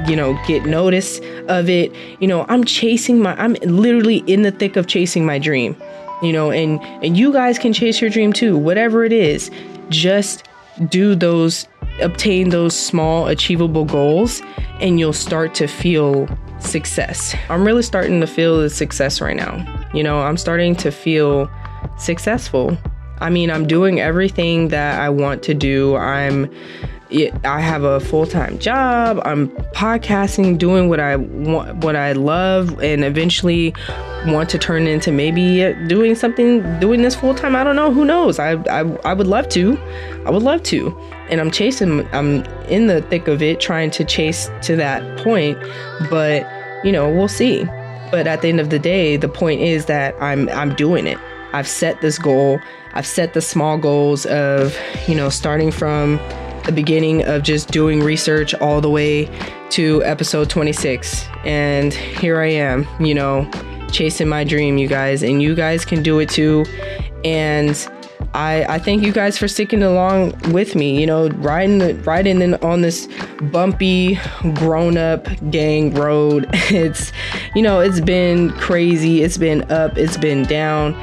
you 0.07 0.17
know, 0.17 0.39
get 0.47 0.65
notice 0.65 1.21
of 1.49 1.69
it. 1.69 1.95
You 2.21 2.29
know, 2.29 2.47
I'm 2.49 2.65
chasing 2.65 3.21
my, 3.21 3.35
I'm 3.41 3.55
literally 3.63 4.19
in 4.27 4.43
the 4.43 4.51
thick 4.51 4.77
of 4.77 4.87
chasing 4.87 5.27
my 5.27 5.39
dream 5.39 5.77
you 6.23 6.33
know 6.33 6.51
and 6.51 6.81
and 7.05 7.17
you 7.17 7.31
guys 7.31 7.59
can 7.59 7.75
chase 7.75 8.01
your 8.01 8.09
dream 8.09 8.33
too 8.33 8.57
whatever 8.57 9.05
it 9.05 9.13
is 9.13 9.51
just 9.91 10.45
do 10.89 11.15
those 11.15 11.67
obtain 12.01 12.51
those 12.51 12.79
small 12.79 13.29
achievable 13.29 13.85
goals 13.85 14.43
and 14.81 15.01
you'll 15.01 15.13
start 15.13 15.55
to 15.55 15.67
feel 15.67 16.29
success. 16.59 17.35
I'm 17.49 17.65
really 17.65 17.83
starting 17.83 18.21
to 18.21 18.27
feel 18.27 18.61
the 18.61 18.71
success 18.71 19.21
right 19.21 19.37
now. 19.37 19.65
You 19.95 20.03
know, 20.03 20.21
I'm 20.21 20.37
starting 20.37 20.75
to 20.77 20.91
feel 20.91 21.51
successful. 21.99 22.77
I 23.21 23.31
mean, 23.31 23.51
I'm 23.51 23.67
doing 23.67 24.01
everything 24.01 24.69
that 24.69 25.01
I 25.01 25.09
want 25.09 25.43
to 25.45 25.55
do. 25.55 25.97
I'm 25.97 26.51
I 27.45 27.61
have 27.61 27.85
a 27.85 28.01
full-time 28.01 28.59
job. 28.59 29.21
I'm 29.25 29.49
podcasting, 29.73 30.59
doing 30.59 30.89
what 30.89 30.99
I 30.99 31.15
want, 31.17 31.77
what 31.77 31.95
I 31.95 32.13
love 32.13 32.83
and 32.83 33.05
eventually 33.05 33.75
want 34.27 34.51
to 34.51 34.59
turn 34.59 34.87
into 34.87 35.13
maybe 35.13 35.65
uh, 35.65 35.73
doing 35.87 36.15
something 36.15 36.81
doing 36.81 37.03
this 37.03 37.15
full-time. 37.15 37.57
I 37.57 37.65
don't 37.65 37.77
know, 37.77 37.93
who 37.93 38.05
knows. 38.05 38.39
I 38.39 38.53
I 38.71 38.81
I 39.05 39.15
would 39.15 39.27
love 39.27 39.49
to. 39.51 39.79
I 40.25 40.31
would 40.31 40.43
love 40.43 40.63
to 40.65 40.97
and 41.29 41.41
I'm 41.41 41.51
chasing, 41.51 42.07
I'm 42.15 42.45
in 42.69 42.87
the 42.87 43.03
thick 43.03 43.29
of 43.29 43.43
it, 43.43 43.61
trying 43.61 43.91
to 43.93 44.05
chase 44.05 44.51
to 44.63 44.77
that 44.77 45.19
point. 45.19 45.59
But, 46.09 46.47
you 46.85 46.93
know, 46.93 47.11
we'll 47.11 47.29
see. 47.29 47.65
But 48.11 48.27
at 48.27 48.43
the 48.43 48.49
end 48.49 48.61
of 48.61 48.71
the 48.71 48.79
day, 48.79 49.17
the 49.17 49.29
point 49.29 49.61
is 49.61 49.87
that 49.87 50.15
I'm 50.23 50.49
I'm 50.51 50.75
doing 50.75 51.07
it. 51.07 51.19
I've 51.53 51.67
set 51.67 52.01
this 52.01 52.19
goal. 52.19 52.61
I've 52.95 53.07
set 53.07 53.35
the 53.35 53.41
small 53.41 53.79
goals 53.79 54.27
of, 54.27 54.77
you 55.09 55.15
know, 55.15 55.29
starting 55.29 55.73
from 55.73 56.21
the 56.65 56.73
beginning 56.73 57.25
of 57.25 57.43
just 57.43 57.71
doing 57.71 58.01
research 58.01 58.55
all 58.55 58.81
the 58.81 58.91
way 58.91 59.29
to 59.71 60.05
episode 60.05 60.49
26. 60.49 61.27
And 61.45 61.93
here 61.93 62.41
I 62.41 62.47
am, 62.47 62.87
you 63.01 63.15
know, 63.15 63.51
chasing 63.93 64.29
my 64.29 64.45
dream, 64.45 64.79
you 64.79 64.89
guys, 64.89 65.23
and 65.23 65.43
you 65.43 65.55
guys 65.55 65.85
can 65.85 66.03
do 66.03 66.19
it 66.19 66.29
too. 66.29 66.65
And 67.25 67.77
I, 68.35 68.65
I 68.65 68.79
thank 68.79 69.03
you 69.03 69.13
guys 69.13 69.39
for 69.39 69.49
sticking 69.49 69.83
along 69.83 70.35
with 70.53 70.75
me, 70.75 71.01
you 71.01 71.07
know, 71.07 71.29
riding 71.29 71.79
the, 71.79 71.95
riding 71.97 72.43
in 72.43 72.55
on 72.57 72.83
this 72.83 73.09
bumpy 73.51 74.19
grown 74.55 74.97
up 74.97 75.27
gang 75.51 75.95
road. 75.95 76.49
It's 76.69 77.13
you 77.55 77.63
know, 77.63 77.81
it's 77.81 78.01
been 78.01 78.51
crazy, 78.53 79.23
it's 79.23 79.39
been 79.39 79.71
up, 79.71 79.97
it's 79.97 80.17
been 80.17 80.43
down 80.43 80.95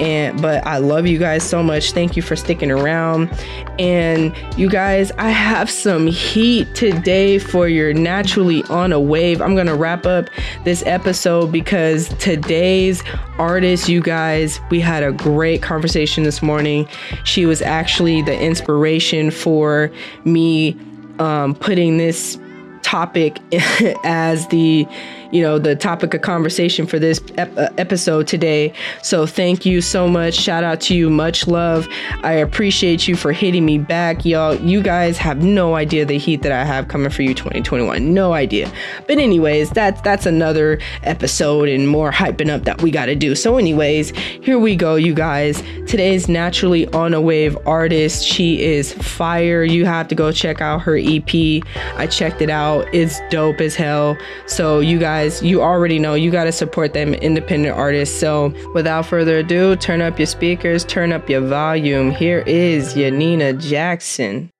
and 0.00 0.40
but 0.40 0.66
I 0.66 0.78
love 0.78 1.06
you 1.06 1.18
guys 1.18 1.42
so 1.42 1.62
much. 1.62 1.92
Thank 1.92 2.16
you 2.16 2.22
for 2.22 2.34
sticking 2.34 2.70
around. 2.70 3.30
And 3.78 4.34
you 4.56 4.68
guys, 4.68 5.10
I 5.12 5.30
have 5.30 5.70
some 5.70 6.06
heat 6.06 6.74
today 6.74 7.38
for 7.38 7.68
your 7.68 7.94
naturally 7.94 8.62
on 8.64 8.92
a 8.92 9.00
wave. 9.00 9.40
I'm 9.40 9.54
going 9.54 9.66
to 9.66 9.74
wrap 9.74 10.06
up 10.06 10.28
this 10.64 10.82
episode 10.86 11.50
because 11.50 12.08
today's 12.18 13.02
artist, 13.38 13.88
you 13.88 14.02
guys, 14.02 14.60
we 14.70 14.80
had 14.80 15.02
a 15.02 15.12
great 15.12 15.62
conversation 15.62 16.22
this 16.24 16.42
morning. 16.42 16.86
She 17.24 17.46
was 17.46 17.62
actually 17.62 18.22
the 18.22 18.38
inspiration 18.38 19.30
for 19.30 19.90
me 20.24 20.78
um, 21.18 21.54
putting 21.54 21.98
this 21.98 22.38
topic 22.82 23.38
as 24.04 24.46
the 24.48 24.86
you 25.32 25.42
know, 25.42 25.58
the 25.58 25.74
topic 25.74 26.14
of 26.14 26.20
conversation 26.20 26.86
for 26.86 26.98
this 26.98 27.20
ep- 27.38 27.56
uh, 27.56 27.68
episode 27.78 28.26
today. 28.26 28.72
So 29.02 29.26
thank 29.26 29.66
you 29.66 29.80
so 29.80 30.06
much. 30.06 30.34
Shout 30.34 30.62
out 30.62 30.80
to 30.82 30.94
you. 30.94 31.10
Much 31.10 31.46
love. 31.46 31.88
I 32.22 32.32
appreciate 32.34 33.08
you 33.08 33.16
for 33.16 33.32
hitting 33.32 33.64
me 33.64 33.78
back, 33.78 34.24
y'all. 34.24 34.54
You 34.54 34.82
guys 34.82 35.16
have 35.18 35.42
no 35.42 35.74
idea 35.74 36.04
the 36.04 36.18
heat 36.18 36.42
that 36.42 36.52
I 36.52 36.64
have 36.64 36.88
coming 36.88 37.10
for 37.10 37.22
you 37.22 37.34
2021. 37.34 38.12
No 38.12 38.34
idea. 38.34 38.70
But 39.06 39.18
anyways, 39.18 39.70
that's 39.70 40.00
that's 40.02 40.26
another 40.26 40.78
episode 41.02 41.68
and 41.68 41.88
more 41.88 42.10
hyping 42.10 42.50
up 42.50 42.64
that 42.64 42.82
we 42.82 42.90
got 42.90 43.06
to 43.06 43.16
do. 43.16 43.34
So 43.34 43.56
anyways, 43.56 44.10
here 44.10 44.58
we 44.58 44.76
go, 44.76 44.96
you 44.96 45.14
guys. 45.14 45.62
Today's 45.86 46.28
naturally 46.28 46.86
on 46.88 47.14
a 47.14 47.20
wave 47.20 47.56
artist. 47.66 48.24
She 48.24 48.62
is 48.62 48.92
fire. 48.92 49.64
You 49.64 49.86
have 49.86 50.08
to 50.08 50.14
go 50.14 50.30
check 50.30 50.60
out 50.60 50.82
her 50.82 50.98
EP. 50.98 51.62
I 51.96 52.06
checked 52.06 52.42
it 52.42 52.50
out. 52.50 52.86
It's 52.92 53.20
dope 53.30 53.60
as 53.60 53.74
hell. 53.74 54.18
So 54.46 54.80
you 54.80 54.98
guys 54.98 55.21
guys, 55.22 55.40
you 55.42 55.62
already 55.62 56.00
know 56.00 56.14
you 56.14 56.30
got 56.32 56.44
to 56.44 56.52
support 56.52 56.94
them 56.94 57.14
independent 57.14 57.76
artists. 57.76 58.18
So 58.18 58.52
without 58.74 59.06
further 59.06 59.38
ado, 59.38 59.76
turn 59.76 60.00
up 60.02 60.18
your 60.18 60.26
speakers, 60.26 60.84
turn 60.84 61.12
up 61.12 61.30
your 61.30 61.42
volume. 61.42 62.10
Here 62.10 62.42
is 62.46 62.94
Janina 62.94 63.52
Jackson. 63.52 64.50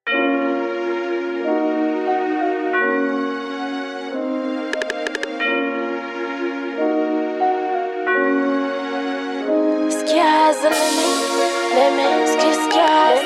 Limit, 11.72 12.28
limit, 12.28 12.28
sky's 12.62 13.22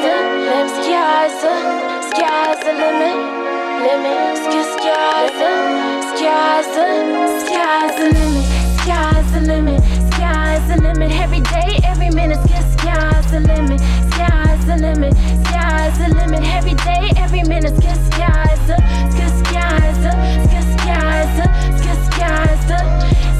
the 2.64 2.72
limit, 2.72 3.36
sky's 6.36 6.66
the, 6.66 7.40
sky's 7.40 7.96
the 7.96 8.10
limit, 8.12 8.44
sky's 8.80 9.32
the 9.32 9.40
limit, 9.40 9.80
sky's 10.12 10.68
the 10.68 10.76
limit. 10.82 11.10
Every 11.12 11.40
day, 11.40 11.80
every 11.84 12.10
minute, 12.10 12.40
sky's 12.76 13.30
the 13.30 13.40
limit, 13.40 13.80
sky's 14.12 14.66
the 14.66 14.76
limit, 14.76 15.14
sky's 15.46 15.98
the 15.98 16.08
limit. 16.14 16.42
Every 16.44 16.74
day, 16.74 17.10
every 17.16 17.42
minute, 17.44 17.74
sky's 17.76 18.60
the, 18.68 18.76
sky's 19.48 19.96
the, 20.04 20.12
sky's 20.76 21.32
the, 21.38 21.46
sky's 22.12 22.62
the, 22.68 22.78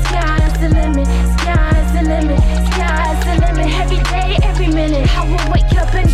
sky's 0.08 0.52
the 0.60 0.68
limit, 0.70 1.06
sky's 1.40 1.92
the 1.92 2.02
limit, 2.02 2.40
sky's 2.72 3.24
the 3.26 3.34
limit. 3.44 3.66
Every 3.82 4.00
day, 4.14 4.38
every 4.42 4.68
minute, 4.68 5.06
I 5.18 5.22
will 5.28 5.52
wake 5.52 5.72
up 5.76 5.92
and 5.94 6.05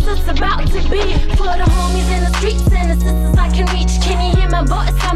cause 0.00 0.18
it's 0.18 0.28
about 0.28 0.66
to 0.68 0.80
be. 0.90 1.02
For 1.36 1.50
the 1.58 1.66
homies 1.74 2.10
in 2.14 2.20
the 2.24 2.32
streets 2.38 2.72
and 2.72 2.90
the 2.90 3.04
sisters 3.04 3.36
I 3.36 3.50
can 3.50 3.66
reach. 3.74 4.00
Can 4.02 4.30
you 4.30 4.40
hear 4.40 4.50
my 4.50 4.64
voice? 4.64 5.07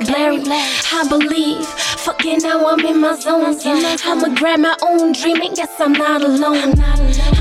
In 0.00 0.44
the? 0.44 0.50
I 0.92 1.06
believe. 1.08 1.66
Fucking 1.66 2.38
now 2.42 2.66
I'm 2.66 2.80
in 2.80 3.00
my 3.00 3.16
zone. 3.16 3.56
I'ma 4.04 4.34
grab 4.34 4.60
my 4.60 4.76
own 4.82 5.12
dream 5.12 5.40
and 5.40 5.56
guess 5.56 5.80
I'm 5.80 5.92
not 5.92 6.22
alone. 6.22 6.74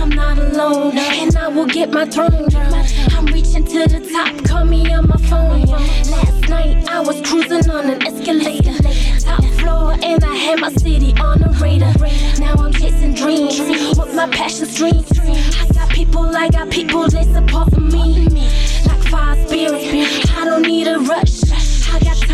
I'm 0.02 0.10
not 0.10 0.38
alone. 0.38 0.98
And 0.98 1.36
I 1.36 1.48
will 1.48 1.66
get 1.66 1.92
my 1.92 2.06
throne. 2.06 2.48
I'm 3.12 3.26
reaching 3.28 3.66
to 3.66 3.88
the 3.88 4.10
top. 4.12 4.44
Call 4.46 4.66
me 4.66 4.92
on 4.94 5.08
my 5.08 5.18
phone. 5.30 5.64
Last 5.66 6.50
night 6.50 6.88
I 6.90 7.00
was 7.02 7.22
cruising 7.22 7.70
on 7.70 7.90
an 7.90 8.02
escalator. 8.06 8.74
Top 9.20 9.44
floor 9.60 9.94
and 10.02 10.24
I 10.24 10.36
had 10.36 10.60
my 10.60 10.72
city 10.72 11.14
on 11.20 11.40
the 11.40 11.50
radar. 11.62 11.94
Now 12.40 12.56
I'm 12.64 12.74
chasing 12.74 13.14
dreams. 13.14 13.60
with 13.60 14.16
my 14.16 14.28
passion's 14.30 14.76
dreams. 14.76 15.08
I 15.20 15.68
got 15.74 15.90
people, 15.90 16.36
I 16.36 16.50
got 16.50 16.70
people, 16.70 17.08
they 17.10 17.24
support 17.24 17.78
me. 17.78 18.30
Like 18.88 19.04
five 19.10 19.48
spirits. 19.48 20.32
I 20.32 20.46
don't 20.46 20.64
need 20.64 20.88
a 20.88 21.00
rush. 21.00 21.45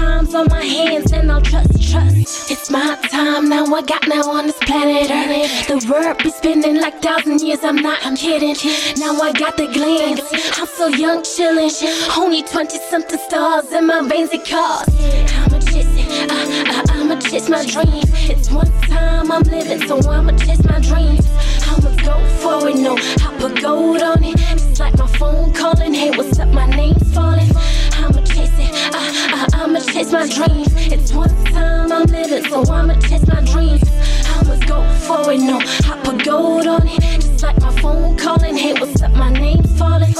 I 0.01 0.03
times 0.03 0.33
on 0.33 0.47
my 0.49 0.63
hands 0.63 1.11
and 1.13 1.31
I'll 1.31 1.41
trust, 1.41 1.91
trust. 1.91 2.51
It's 2.51 2.71
my 2.71 2.95
time 3.09 3.49
now. 3.49 3.65
I 3.65 3.81
got 3.81 4.07
now 4.07 4.29
on 4.31 4.47
this 4.47 4.57
planet 4.57 5.11
Earth. 5.11 5.67
The 5.67 5.91
world 5.91 6.17
be 6.23 6.31
spinning 6.31 6.81
like 6.81 7.01
thousand 7.01 7.41
years. 7.41 7.63
I'm 7.63 7.75
not, 7.75 8.03
I'm 8.03 8.15
kidding. 8.15 8.55
Now 8.97 9.13
I 9.21 9.31
got 9.31 9.57
the 9.57 9.67
glance. 9.67 10.21
I'm 10.57 10.67
so 10.67 10.87
young, 10.87 11.23
chilling. 11.23 11.69
Only 12.17 12.41
20 12.41 12.77
something 12.89 13.19
stars 13.19 13.71
in 13.71 13.87
my 13.87 14.01
veins, 14.07 14.31
it 14.33 14.45
cause. 14.47 14.89
I'ma 15.37 15.59
chase 15.59 15.85
it. 15.93 16.31
Uh, 16.31 16.73
uh, 16.73 17.01
I'ma 17.01 17.19
chase 17.19 17.47
my 17.49 17.63
dreams. 17.65 18.09
It's 18.29 18.49
one 18.51 18.71
time 18.89 19.31
I'm 19.31 19.43
living, 19.43 19.87
so 19.87 19.97
I'ma 20.09 20.35
chase 20.37 20.63
my 20.65 20.79
dreams. 20.79 21.27
I'ma 21.67 21.95
go 22.03 22.15
for 22.41 22.69
it, 22.69 22.77
no. 22.77 22.97
I 22.97 23.37
put 23.39 23.61
gold 23.61 24.01
on 24.01 24.23
it. 24.23 24.37
Just 24.37 24.79
like 24.79 24.97
my 24.97 25.07
phone 25.07 25.53
calling. 25.53 25.93
Hey, 25.93 26.11
what's 26.11 26.39
up? 26.39 26.49
My 26.49 26.67
name's 26.67 27.13
falling. 27.13 27.51
I'ma 27.93 28.21
chase 28.25 28.57
it. 28.57 28.71
Uh, 28.93 29.41
uh, 29.41 29.63
I'ma 29.63 29.70
chase 30.01 30.11
my 30.11 30.27
dreams. 30.27 30.73
It's 30.91 31.13
one 31.13 31.29
time 31.45 31.91
I'm 31.91 32.05
living, 32.05 32.43
so 32.49 32.63
I'ma 32.71 32.95
chase 33.01 33.27
my 33.27 33.41
dreams. 33.41 33.83
I'ma 34.25 34.57
go 34.65 34.81
for 35.05 35.31
it, 35.31 35.39
no. 35.39 35.59
I 35.59 36.01
put 36.03 36.25
gold 36.25 36.67
on 36.67 36.87
it. 36.87 37.01
Just 37.21 37.43
like 37.43 37.59
my 37.61 37.71
phone 37.81 38.17
calling. 38.17 38.57
Hey, 38.57 38.73
what's 38.73 39.01
up? 39.01 39.11
My 39.11 39.31
name's 39.31 39.77
falling. 39.77 40.13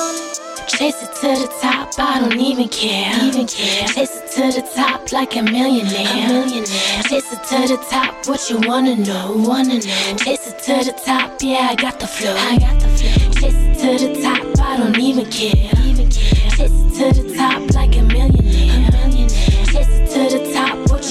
Chase 0.68 1.02
it 1.04 1.14
to 1.22 1.42
the 1.42 1.50
top, 1.62 1.90
I 1.98 2.20
don't 2.20 2.40
even 2.40 2.68
care. 2.70 3.12
Even 3.24 3.48
care. 3.48 3.88
Chase 3.88 4.16
it 4.18 4.32
to 4.32 4.62
the 4.62 4.68
top 4.76 5.12
like 5.12 5.36
a 5.36 5.42
millionaire. 5.42 6.08
A 6.08 6.28
millionaire. 6.28 7.04
Chase 7.04 7.34
it 7.34 7.44
to 7.50 7.68
the 7.68 7.78
top, 7.90 8.28
what 8.28 8.50
you 8.50 8.60
wanna 8.68 8.96
know? 8.96 9.34
Wanna 9.36 9.76
know? 9.76 10.16
Chase 10.18 10.48
it 10.48 10.60
to 10.64 10.92
the 10.92 10.94
top, 11.06 11.42
yeah, 11.42 11.70
I 11.72 11.76
got 11.76 12.00
the 12.00 12.08
flow. 12.08 12.36
I 12.36 12.58
got 12.58 12.80
the 12.80 12.88
flow. 12.88 13.32
Chase 13.42 13.56
it 13.56 14.00
to 14.00 14.08
the 14.08 14.22
top, 14.22 14.66
I 14.66 14.78
don't 14.78 15.00
even 15.00 15.26
care. 15.26 15.72
Even 15.84 16.10
care. 16.10 16.52
Chase 16.52 16.72
it 16.72 17.14
to 17.14 17.22
the 17.22 17.36
top 17.36 17.61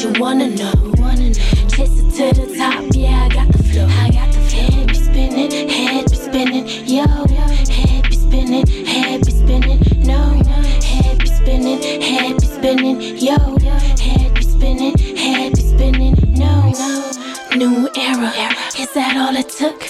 what 0.05 0.17
you 0.17 0.23
wanna 0.23 0.49
know? 0.49 0.73
Wanna 0.97 1.29
know? 1.29 1.35
Chase 1.69 2.01
it 2.01 2.35
to 2.35 2.41
the 2.41 2.57
top, 2.57 2.85
yeah, 2.95 3.25
I 3.25 3.35
got 3.35 3.53
the 3.53 3.63
flow. 3.65 3.87
I 3.87 4.11
got 4.11 4.33
the 4.33 4.41
flow. 4.41 4.61
Head 4.61 4.89
be 4.89 4.95
spinning, 4.95 5.69
head 5.69 6.11
be 6.11 6.17
spinning, 6.17 6.67
yo. 6.87 7.05
Head 7.69 8.09
be 8.09 8.17
spinning, 8.17 8.67
head 8.87 9.27
be 9.27 9.31
spinning, 9.31 9.81
no. 10.07 10.43
Head 10.83 11.19
be 11.19 11.27
spinning, 11.27 11.83
head 12.01 12.41
be 12.41 12.47
spinning, 12.47 13.01
yo. 13.19 13.37
Head 13.99 14.35
be 14.35 14.43
spinning, 14.43 14.97
head 15.17 15.53
be 15.53 15.61
spinning, 15.61 16.15
no. 16.33 16.73
New 17.57 17.91
era, 17.95 18.33
is 18.79 18.93
that 18.95 19.17
all 19.19 19.37
it 19.37 19.51
took? 19.51 19.85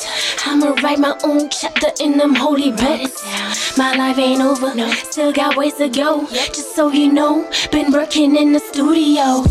I'ma 0.45 0.75
write 0.83 0.99
my 0.99 1.17
own 1.23 1.51
chapter 1.51 1.89
in 2.01 2.19
them 2.19 2.35
holy 2.35 2.73
books. 2.73 3.23
My 3.79 3.95
life 3.95 4.19
ain't 4.19 4.43
over, 4.43 4.75
no. 4.75 4.91
still 4.91 5.33
got 5.33 5.57
ways 5.57 5.75
to 5.75 5.89
go. 5.89 6.27
Just 6.27 6.75
so 6.75 6.91
you 6.91 7.13
know, 7.13 7.49
been 7.71 7.93
working 7.93 8.37
in 8.37 8.53
the 8.53 8.59
studio. 8.59 9.45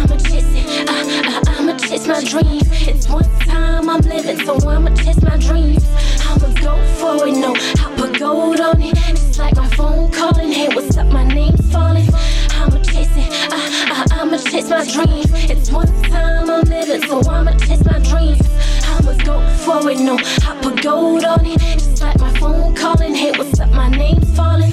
I'ma 0.00 0.16
chase 0.16 0.50
it, 0.54 0.88
uh, 0.88 0.92
uh, 1.30 1.58
I'ma 1.58 1.76
chase 1.76 2.06
my 2.06 2.24
dreams. 2.24 2.66
It's 2.88 3.06
one 3.08 3.28
time 3.40 3.88
I'm 3.90 4.00
living, 4.00 4.40
so 4.46 4.56
I'ma 4.68 4.94
chase 4.96 5.22
my 5.22 5.36
dreams. 5.36 5.84
I'ma 6.26 6.48
go 6.60 6.76
for 6.98 7.26
it, 7.28 7.34
no, 7.36 7.54
I 7.54 7.94
put 7.96 8.18
gold 8.18 8.60
on 8.60 8.80
it. 8.80 8.94
Just 8.94 9.38
like 9.38 9.54
my 9.56 9.68
phone 9.76 10.10
calling, 10.10 10.52
hey, 10.52 10.68
what's 10.74 10.96
up? 10.96 11.06
My 11.08 11.26
name's 11.26 11.70
falling. 11.70 12.08
I'ma 12.52 12.82
chase 12.82 13.14
it, 13.14 13.30
uh, 13.52 13.56
uh, 13.92 14.06
I'ma 14.22 14.38
chase 14.38 14.70
my 14.70 14.84
dreams. 14.90 15.30
It's 15.50 15.70
one 15.70 15.92
time 16.04 16.48
I'm 16.48 16.64
living, 16.64 17.02
so 17.06 17.20
I'ma 17.30 17.52
chase 17.58 17.84
my 17.84 17.98
dreams. 17.98 18.48
I'ma 18.86 19.12
go 19.24 19.40
for 19.64 19.90
it, 19.90 19.98
no, 20.00 20.16
I 20.18 20.58
put 20.62 20.82
gold 20.82 21.24
on 21.24 21.44
it. 21.44 21.60
Just 21.60 22.00
like 22.00 22.18
my 22.18 22.32
phone 22.38 22.74
calling, 22.74 23.14
hey, 23.14 23.32
what's 23.32 23.60
up? 23.60 23.70
My 23.70 23.90
name's 23.90 24.34
falling. 24.34 24.70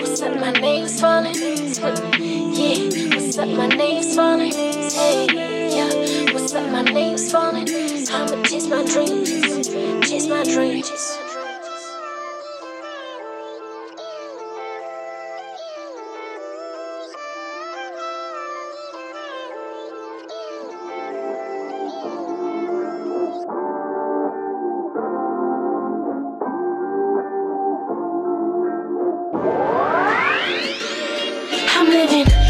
What's 0.00 0.20
up? 0.22 0.34
My 0.40 0.50
name's 0.52 1.00
falling. 1.00 1.34
Yeah, 2.56 3.05
what's 3.36 3.50
up? 3.50 3.58
My 3.58 3.66
name's 3.66 4.14
falling. 4.14 4.52
Hey, 4.52 5.26
yeah, 5.76 6.32
what's 6.32 6.54
up? 6.54 6.70
My 6.70 6.82
name's 6.82 7.30
falling. 7.30 7.68
I'ma 7.68 8.42
chase 8.44 8.66
my 8.66 8.82
dreams, 8.84 9.68
chase 10.08 10.26
my 10.26 10.42
dreams. 10.42 11.18
I'm 31.68 31.86
living 31.90 32.45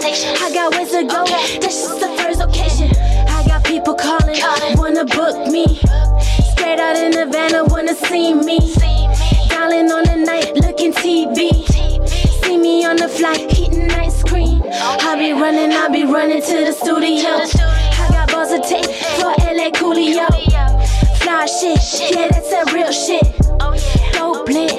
I 0.00 0.50
got 0.54 0.76
ways 0.76 0.90
to 0.92 1.02
go, 1.02 1.24
that's 1.26 1.58
just 1.58 2.00
the 2.00 2.08
first 2.22 2.40
occasion. 2.40 2.90
I 3.28 3.44
got 3.46 3.64
people 3.64 3.94
calling, 3.94 4.38
wanna 4.76 5.04
book 5.04 5.50
me. 5.50 5.66
Straight 6.52 6.78
out 6.78 6.96
in 6.96 7.12
Havana, 7.12 7.64
wanna 7.64 7.94
see 7.94 8.32
me. 8.32 8.58
Dialing 9.48 9.90
on 9.90 10.04
the 10.04 10.22
night, 10.24 10.54
looking 10.54 10.92
TV. 10.92 11.66
See 12.42 12.58
me 12.58 12.84
on 12.84 12.96
the 12.96 13.08
flight, 13.08 13.58
eating 13.58 13.90
ice 13.90 14.22
cream. 14.22 14.62
I 14.64 15.16
be 15.18 15.32
running, 15.32 15.72
I 15.72 15.88
be 15.88 16.04
running 16.04 16.42
to 16.42 16.56
the 16.64 16.72
studio. 16.72 17.30
I 17.34 18.08
got 18.10 18.30
balls 18.30 18.52
of 18.52 18.62
take 18.62 18.86
for 19.18 19.34
LA 19.42 19.70
Coolio. 19.70 20.28
Fly 21.18 21.46
shit, 21.46 22.14
yeah, 22.14 22.28
that's 22.28 22.50
that 22.50 22.72
real 22.72 22.92
shit. 22.92 23.24
Dope 24.12 24.48
lit 24.48 24.77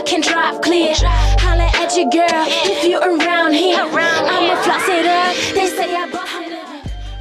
I 0.00 0.02
can 0.02 0.22
drive 0.22 0.62
clear. 0.62 0.94
Holla 0.96 1.68
at 1.74 1.94
your 1.94 2.08
girl 2.08 2.46
if 2.48 2.88
you're 2.88 3.02
around 3.02 3.52
here. 3.52 3.76
I'ma 3.76 4.56
floss 4.62 4.88
it 4.88 5.04
up. 5.04 5.36
They 5.54 5.66
say 5.66 5.94
I. 5.94 6.19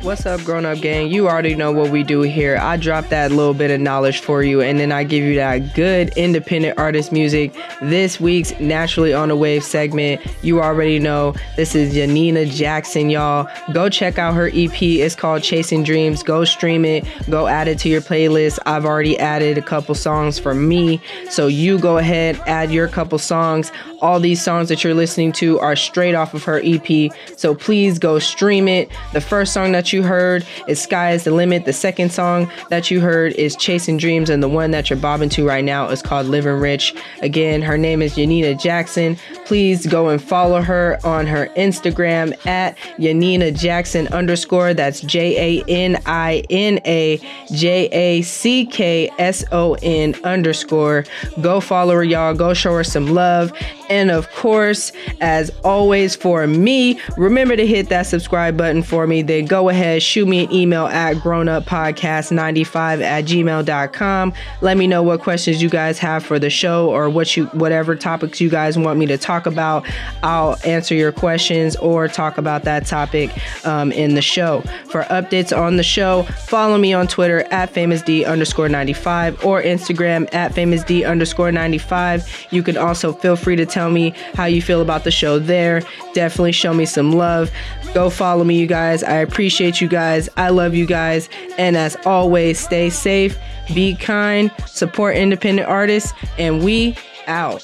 What's 0.01 0.25
up, 0.25 0.41
grown 0.45 0.65
up 0.65 0.79
gang? 0.79 1.11
You 1.11 1.27
already 1.27 1.55
know 1.55 1.73
what 1.73 1.91
we 1.91 2.03
do 2.03 2.21
here. 2.21 2.55
I 2.55 2.77
drop 2.77 3.09
that 3.09 3.31
little 3.31 3.53
bit 3.53 3.69
of 3.69 3.81
knowledge 3.81 4.21
for 4.21 4.41
you, 4.41 4.61
and 4.61 4.79
then 4.79 4.93
I 4.93 5.03
give 5.03 5.25
you 5.25 5.35
that 5.35 5.75
good 5.75 6.13
independent 6.15 6.79
artist 6.79 7.11
music. 7.11 7.53
This 7.81 8.17
week's 8.17 8.57
Naturally 8.61 9.13
on 9.13 9.27
the 9.27 9.35
Wave 9.35 9.61
segment, 9.61 10.21
you 10.41 10.61
already 10.61 10.99
know 10.99 11.35
this 11.57 11.75
is 11.75 11.93
Janina 11.93 12.45
Jackson, 12.45 13.09
y'all. 13.09 13.49
Go 13.73 13.89
check 13.89 14.17
out 14.17 14.35
her 14.35 14.47
EP. 14.53 14.81
It's 14.81 15.15
called 15.15 15.43
Chasing 15.43 15.83
Dreams. 15.83 16.23
Go 16.23 16.45
stream 16.45 16.85
it. 16.85 17.05
Go 17.29 17.47
add 17.47 17.67
it 17.67 17.77
to 17.79 17.89
your 17.89 18.01
playlist. 18.01 18.57
I've 18.65 18.85
already 18.85 19.19
added 19.19 19.57
a 19.57 19.61
couple 19.61 19.95
songs 19.95 20.39
for 20.39 20.55
me, 20.55 21.01
so 21.29 21.47
you 21.47 21.77
go 21.77 21.97
ahead, 21.97 22.41
add 22.47 22.71
your 22.71 22.87
couple 22.87 23.19
songs. 23.19 23.69
All 24.01 24.21
these 24.21 24.41
songs 24.41 24.69
that 24.69 24.81
you're 24.81 24.93
listening 24.93 25.33
to 25.33 25.59
are 25.59 25.75
straight 25.75 26.15
off 26.15 26.33
of 26.33 26.45
her 26.45 26.61
EP, 26.63 27.11
so 27.35 27.53
please 27.53 27.99
go 27.99 28.17
stream 28.17 28.69
it. 28.69 28.89
The 29.11 29.19
first 29.19 29.53
song 29.53 29.73
that 29.73 29.88
you 29.93 30.03
heard 30.03 30.45
is 30.67 30.81
Sky 30.81 31.11
is 31.11 31.23
the 31.23 31.31
Limit. 31.31 31.65
The 31.65 31.73
second 31.73 32.11
song 32.11 32.51
that 32.69 32.89
you 32.89 33.01
heard 33.01 33.33
is 33.33 33.55
Chasing 33.55 33.97
Dreams. 33.97 34.29
And 34.29 34.41
the 34.41 34.49
one 34.49 34.71
that 34.71 34.89
you're 34.89 34.99
bobbing 34.99 35.29
to 35.29 35.47
right 35.47 35.63
now 35.63 35.89
is 35.89 36.01
called 36.01 36.27
Living 36.27 36.59
Rich. 36.59 36.95
Again, 37.21 37.61
her 37.61 37.77
name 37.77 38.01
is 38.01 38.15
Janina 38.15 38.55
Jackson. 38.55 39.17
Please 39.45 39.85
go 39.85 40.09
and 40.09 40.21
follow 40.21 40.61
her 40.61 40.99
on 41.03 41.25
her 41.27 41.47
Instagram 41.57 42.33
at 42.45 42.77
Janina 42.99 43.51
Jackson 43.51 44.07
underscore. 44.09 44.73
That's 44.73 45.01
J 45.01 45.61
A 45.61 45.63
N 45.67 46.01
I 46.05 46.43
N 46.49 46.79
A 46.85 47.19
J 47.51 47.87
A 47.91 48.21
C 48.21 48.65
K 48.65 49.09
S 49.17 49.43
O 49.51 49.75
N 49.81 50.15
underscore. 50.23 51.05
Go 51.41 51.59
follow 51.59 51.95
her, 51.95 52.03
y'all. 52.03 52.33
Go 52.33 52.53
show 52.53 52.73
her 52.73 52.83
some 52.83 53.07
love. 53.07 53.51
And 53.89 54.11
of 54.11 54.29
course, 54.33 54.91
as 55.19 55.49
always, 55.63 56.15
for 56.15 56.45
me, 56.45 56.99
remember 57.17 57.55
to 57.55 57.65
hit 57.65 57.89
that 57.89 58.03
subscribe 58.03 58.55
button 58.55 58.83
for 58.83 59.07
me. 59.07 59.23
Then 59.23 59.45
go 59.45 59.69
ahead, 59.69 59.78
shoot 59.99 60.27
me 60.27 60.45
an 60.45 60.51
email 60.51 60.87
at 60.87 61.17
grownuppodcast95 61.17 63.01
at 63.01 63.25
gmail.com. 63.25 64.33
Let 64.61 64.77
me 64.77 64.87
know 64.87 65.03
what 65.03 65.21
questions 65.21 65.61
you 65.61 65.69
guys 65.69 65.99
have 65.99 66.25
for 66.25 66.39
the 66.39 66.49
show 66.49 66.89
or 66.89 67.09
what 67.09 67.35
you 67.35 67.45
whatever 67.47 67.95
topics 67.95 68.41
you 68.41 68.49
guys 68.49 68.77
want 68.77 68.99
me 68.99 69.05
to 69.07 69.17
talk 69.17 69.45
about. 69.45 69.85
I'll 70.23 70.57
answer 70.65 70.95
your 70.95 71.11
questions 71.11 71.75
or 71.77 72.07
talk 72.07 72.37
about 72.37 72.63
that 72.63 72.85
topic 72.85 73.31
um, 73.65 73.91
in 73.91 74.15
the 74.15 74.21
show. 74.21 74.61
For 74.89 75.03
updates 75.03 75.55
on 75.55 75.77
the 75.77 75.83
show, 75.83 76.23
follow 76.23 76.77
me 76.77 76.93
on 76.93 77.07
Twitter 77.07 77.41
at 77.51 77.73
famousd 77.73 78.25
underscore 78.25 78.69
95 78.69 79.45
or 79.45 79.61
Instagram 79.61 80.27
at 80.33 80.53
famousd 80.53 81.07
underscore 81.07 81.51
95. 81.51 82.47
You 82.51 82.63
can 82.63 82.77
also 82.77 83.13
feel 83.13 83.35
free 83.35 83.55
to 83.55 83.65
tell 83.65 83.89
me 83.89 84.13
how 84.33 84.45
you 84.45 84.61
feel 84.61 84.81
about 84.81 85.03
the 85.03 85.11
show 85.11 85.39
there. 85.39 85.81
Definitely 86.13 86.53
show 86.53 86.73
me 86.73 86.85
some 86.85 87.11
love. 87.11 87.51
Go 87.93 88.09
follow 88.09 88.43
me, 88.43 88.59
you 88.59 88.67
guys. 88.67 89.03
I 89.03 89.15
appreciate 89.15 89.68
you 89.77 89.87
guys. 89.87 90.29
I 90.37 90.49
love 90.49 90.73
you 90.73 90.85
guys. 90.85 91.29
And 91.57 91.77
as 91.77 91.95
always, 92.05 92.59
stay 92.59 92.89
safe, 92.89 93.37
be 93.73 93.95
kind, 93.95 94.51
support 94.65 95.15
independent 95.15 95.67
artists, 95.67 96.13
and 96.37 96.63
we 96.63 96.97
out. 97.27 97.63